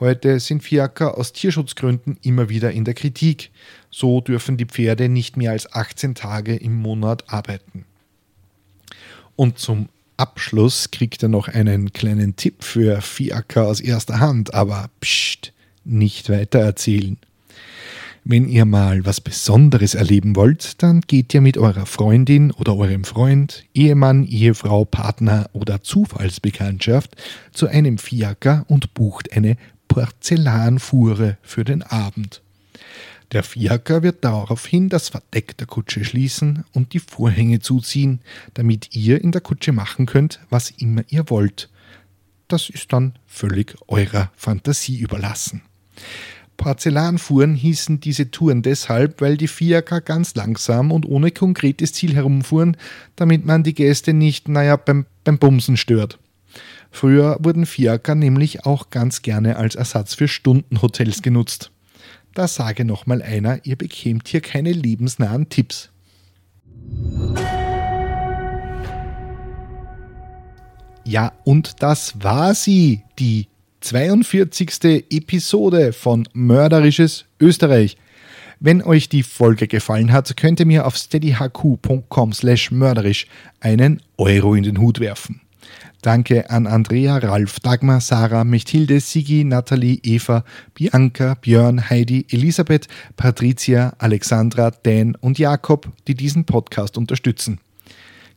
Heute 0.00 0.40
sind 0.40 0.62
Fiaker 0.62 1.18
aus 1.18 1.32
Tierschutzgründen 1.32 2.18
immer 2.22 2.48
wieder 2.48 2.72
in 2.72 2.84
der 2.84 2.94
Kritik. 2.94 3.50
So 3.90 4.20
dürfen 4.20 4.56
die 4.56 4.64
Pferde 4.64 5.08
nicht 5.08 5.36
mehr 5.36 5.52
als 5.52 5.72
18 5.72 6.14
Tage 6.14 6.56
im 6.56 6.74
Monat 6.74 7.30
arbeiten. 7.32 7.84
Und 9.36 9.58
zum 9.58 9.88
Abschluss 10.16 10.90
kriegt 10.90 11.22
er 11.22 11.28
noch 11.28 11.48
einen 11.48 11.92
kleinen 11.92 12.36
Tipp 12.36 12.62
für 12.62 13.00
Fiaker 13.00 13.66
aus 13.66 13.80
erster 13.80 14.20
Hand, 14.20 14.54
aber 14.54 14.90
pst, 15.00 15.52
nicht 15.84 16.30
weiter 16.30 16.60
erzählen. 16.60 17.18
Wenn 18.26 18.48
ihr 18.48 18.64
mal 18.64 19.04
was 19.04 19.20
Besonderes 19.20 19.94
erleben 19.94 20.34
wollt, 20.34 20.82
dann 20.82 21.02
geht 21.02 21.34
ihr 21.34 21.42
mit 21.42 21.58
eurer 21.58 21.84
Freundin 21.84 22.52
oder 22.52 22.74
eurem 22.74 23.04
Freund, 23.04 23.64
Ehemann, 23.74 24.24
Ehefrau, 24.24 24.86
Partner 24.86 25.50
oder 25.52 25.82
Zufallsbekanntschaft 25.82 27.16
zu 27.52 27.66
einem 27.66 27.98
Fiaker 27.98 28.64
und 28.68 28.94
bucht 28.94 29.32
eine 29.34 29.58
Porzellanfuhre 29.88 31.36
für 31.42 31.64
den 31.64 31.82
Abend. 31.82 32.40
Der 33.34 33.42
Fiaker 33.42 34.04
wird 34.04 34.24
daraufhin 34.24 34.88
das 34.88 35.08
Verdeck 35.08 35.58
der 35.58 35.66
Kutsche 35.66 36.04
schließen 36.04 36.64
und 36.72 36.92
die 36.92 37.00
Vorhänge 37.00 37.58
zuziehen, 37.58 38.20
damit 38.54 38.94
ihr 38.94 39.20
in 39.20 39.32
der 39.32 39.40
Kutsche 39.40 39.72
machen 39.72 40.06
könnt, 40.06 40.38
was 40.50 40.70
immer 40.70 41.02
ihr 41.08 41.28
wollt. 41.30 41.68
Das 42.46 42.70
ist 42.70 42.92
dann 42.92 43.14
völlig 43.26 43.74
eurer 43.88 44.30
Fantasie 44.36 44.98
überlassen. 44.98 45.62
Porzellanfuhren 46.56 47.56
hießen 47.56 47.98
diese 47.98 48.30
Touren 48.30 48.62
deshalb, 48.62 49.20
weil 49.20 49.36
die 49.36 49.48
Fiaker 49.48 50.00
ganz 50.00 50.36
langsam 50.36 50.92
und 50.92 51.04
ohne 51.04 51.32
konkretes 51.32 51.92
Ziel 51.92 52.14
herumfuhren, 52.14 52.76
damit 53.16 53.44
man 53.44 53.64
die 53.64 53.74
Gäste 53.74 54.12
nicht, 54.12 54.48
naja, 54.48 54.76
beim, 54.76 55.06
beim 55.24 55.38
Bumsen 55.38 55.76
stört. 55.76 56.20
Früher 56.92 57.38
wurden 57.40 57.66
Fiaker 57.66 58.14
nämlich 58.14 58.64
auch 58.64 58.90
ganz 58.90 59.22
gerne 59.22 59.56
als 59.56 59.74
Ersatz 59.74 60.14
für 60.14 60.28
Stundenhotels 60.28 61.20
genutzt. 61.20 61.72
Da 62.34 62.48
sage 62.48 62.84
nochmal 62.84 63.22
einer, 63.22 63.64
ihr 63.64 63.76
bekämt 63.76 64.26
hier 64.26 64.40
keine 64.40 64.72
lebensnahen 64.72 65.48
Tipps. 65.48 65.90
Ja, 71.04 71.32
und 71.44 71.82
das 71.82 72.14
war 72.22 72.54
sie, 72.54 73.02
die 73.18 73.46
42. 73.80 75.04
Episode 75.10 75.92
von 75.92 76.26
Mörderisches 76.32 77.26
Österreich. 77.38 77.96
Wenn 78.58 78.82
euch 78.82 79.08
die 79.08 79.22
Folge 79.22 79.68
gefallen 79.68 80.10
hat, 80.10 80.36
könnt 80.36 80.58
ihr 80.58 80.66
mir 80.66 80.86
auf 80.86 80.96
steadyhq.com 80.96 82.32
slash 82.32 82.70
mörderisch 82.70 83.26
einen 83.60 84.00
Euro 84.16 84.54
in 84.54 84.62
den 84.62 84.78
Hut 84.80 85.00
werfen. 85.00 85.43
Danke 86.04 86.50
an 86.50 86.66
Andrea, 86.66 87.16
Ralf, 87.16 87.60
Dagmar, 87.60 88.02
Sarah, 88.02 88.44
Mechthilde, 88.44 89.00
Sigi, 89.00 89.42
Nathalie, 89.42 90.00
Eva, 90.02 90.44
Bianca, 90.74 91.32
Björn, 91.40 91.88
Heidi, 91.88 92.26
Elisabeth, 92.28 92.88
Patricia, 93.16 93.94
Alexandra, 93.96 94.70
Dan 94.70 95.14
und 95.14 95.38
Jakob, 95.38 95.90
die 96.06 96.14
diesen 96.14 96.44
Podcast 96.44 96.98
unterstützen. 96.98 97.58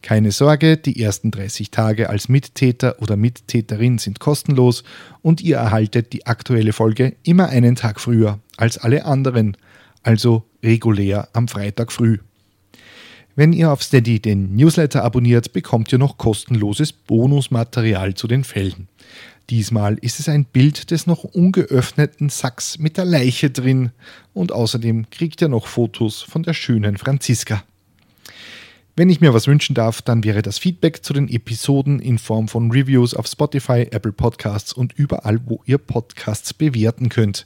Keine 0.02 0.32
Sorge, 0.32 0.78
die 0.78 1.04
ersten 1.04 1.30
30 1.30 1.70
Tage 1.70 2.10
als 2.10 2.30
Mittäter 2.30 3.02
oder 3.02 3.18
Mittäterin 3.18 3.98
sind 3.98 4.22
kostenlos 4.22 4.86
und 5.22 5.42
ihr 5.42 5.58
erhaltet 5.58 6.14
die 6.14 6.26
aktuelle 6.26 6.72
Folge 6.72 7.18
immer 7.24 7.50
einen 7.50 7.76
Tag 7.76 8.00
früher 8.00 8.40
als 8.56 8.78
alle 8.78 9.04
anderen, 9.04 9.58
also 10.04 10.46
regulär 10.64 11.28
am 11.34 11.50
Freitag 11.50 11.92
früh. 11.92 12.20
Wenn 13.38 13.54
ihr 13.54 13.72
auf 13.72 13.84
Steady 13.84 14.20
den 14.20 14.56
Newsletter 14.56 15.04
abonniert, 15.04 15.54
bekommt 15.54 15.92
ihr 15.92 16.00
noch 16.00 16.18
kostenloses 16.18 16.92
Bonusmaterial 16.92 18.16
zu 18.16 18.28
den 18.28 18.44
Fällen. 18.44 18.88
Diesmal 19.52 20.00
ist 20.02 20.20
es 20.20 20.28
ein 20.28 20.44
Bild 20.44 20.90
des 20.90 21.06
noch 21.06 21.24
ungeöffneten 21.24 22.30
Sacks 22.30 22.80
mit 22.80 22.98
der 22.98 23.06
Leiche 23.06 23.52
drin 23.52 23.92
und 24.34 24.52
außerdem 24.52 25.12
kriegt 25.12 25.40
ihr 25.44 25.50
noch 25.50 25.68
Fotos 25.68 26.24
von 26.24 26.42
der 26.42 26.56
schönen 26.56 26.98
Franziska. 26.98 27.64
Wenn 28.96 29.12
ich 29.12 29.22
mir 29.22 29.36
was 29.36 29.46
wünschen 29.46 29.76
darf, 29.76 30.02
dann 30.02 30.24
wäre 30.24 30.42
das 30.42 30.58
Feedback 30.58 31.06
zu 31.06 31.14
den 31.14 31.30
Episoden 31.30 32.00
in 32.00 32.18
Form 32.18 32.48
von 32.48 32.72
Reviews 32.72 33.14
auf 33.14 33.28
Spotify, 33.28 33.88
Apple 33.92 34.14
Podcasts 34.14 34.74
und 34.74 34.94
überall, 34.94 35.40
wo 35.46 35.62
ihr 35.68 35.78
Podcasts 35.78 36.56
bewerten 36.56 37.10
könnt. 37.10 37.46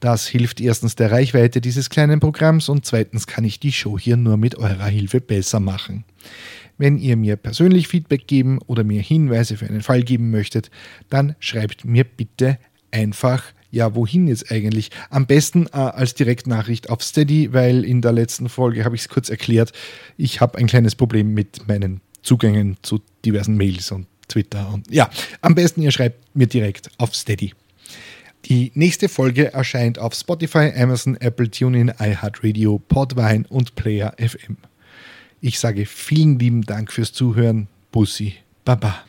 Das 0.00 0.26
hilft 0.26 0.60
erstens 0.62 0.96
der 0.96 1.12
Reichweite 1.12 1.60
dieses 1.60 1.90
kleinen 1.90 2.20
Programms 2.20 2.70
und 2.70 2.86
zweitens 2.86 3.26
kann 3.26 3.44
ich 3.44 3.60
die 3.60 3.72
Show 3.72 3.98
hier 3.98 4.16
nur 4.16 4.38
mit 4.38 4.56
eurer 4.56 4.86
Hilfe 4.86 5.20
besser 5.20 5.60
machen. 5.60 6.04
Wenn 6.78 6.96
ihr 6.96 7.18
mir 7.18 7.36
persönlich 7.36 7.88
Feedback 7.88 8.26
geben 8.26 8.58
oder 8.66 8.82
mir 8.82 9.02
Hinweise 9.02 9.58
für 9.58 9.66
einen 9.66 9.82
Fall 9.82 10.02
geben 10.02 10.30
möchtet, 10.30 10.70
dann 11.10 11.36
schreibt 11.38 11.84
mir 11.84 12.04
bitte 12.04 12.58
einfach, 12.90 13.44
ja, 13.70 13.94
wohin 13.94 14.26
jetzt 14.26 14.50
eigentlich? 14.50 14.90
Am 15.10 15.26
besten 15.26 15.66
äh, 15.66 15.76
als 15.76 16.14
Direktnachricht 16.14 16.88
auf 16.88 17.02
Steady, 17.02 17.52
weil 17.52 17.84
in 17.84 18.00
der 18.00 18.12
letzten 18.12 18.48
Folge 18.48 18.86
habe 18.86 18.96
ich 18.96 19.02
es 19.02 19.08
kurz 19.10 19.28
erklärt. 19.28 19.72
Ich 20.16 20.40
habe 20.40 20.58
ein 20.58 20.66
kleines 20.66 20.94
Problem 20.94 21.34
mit 21.34 21.68
meinen 21.68 22.00
Zugängen 22.22 22.78
zu 22.82 23.00
diversen 23.24 23.56
Mails 23.56 23.92
und 23.92 24.06
Twitter 24.28 24.72
und 24.72 24.90
ja, 24.90 25.10
am 25.40 25.54
besten 25.54 25.82
ihr 25.82 25.90
schreibt 25.90 26.34
mir 26.34 26.46
direkt 26.46 26.90
auf 26.98 27.14
Steady. 27.14 27.52
Die 28.46 28.72
nächste 28.74 29.08
Folge 29.08 29.52
erscheint 29.52 29.98
auf 29.98 30.14
Spotify, 30.14 30.72
Amazon, 30.74 31.16
Apple, 31.16 31.50
TuneIn, 31.50 31.92
iHeartRadio, 31.98 32.78
Podvine 32.78 33.44
und 33.48 33.74
Player 33.74 34.14
FM. 34.18 34.56
Ich 35.40 35.58
sage 35.58 35.86
vielen 35.86 36.38
lieben 36.38 36.62
Dank 36.62 36.92
fürs 36.92 37.12
Zuhören. 37.12 37.68
Bussi, 37.92 38.34
Baba. 38.64 39.04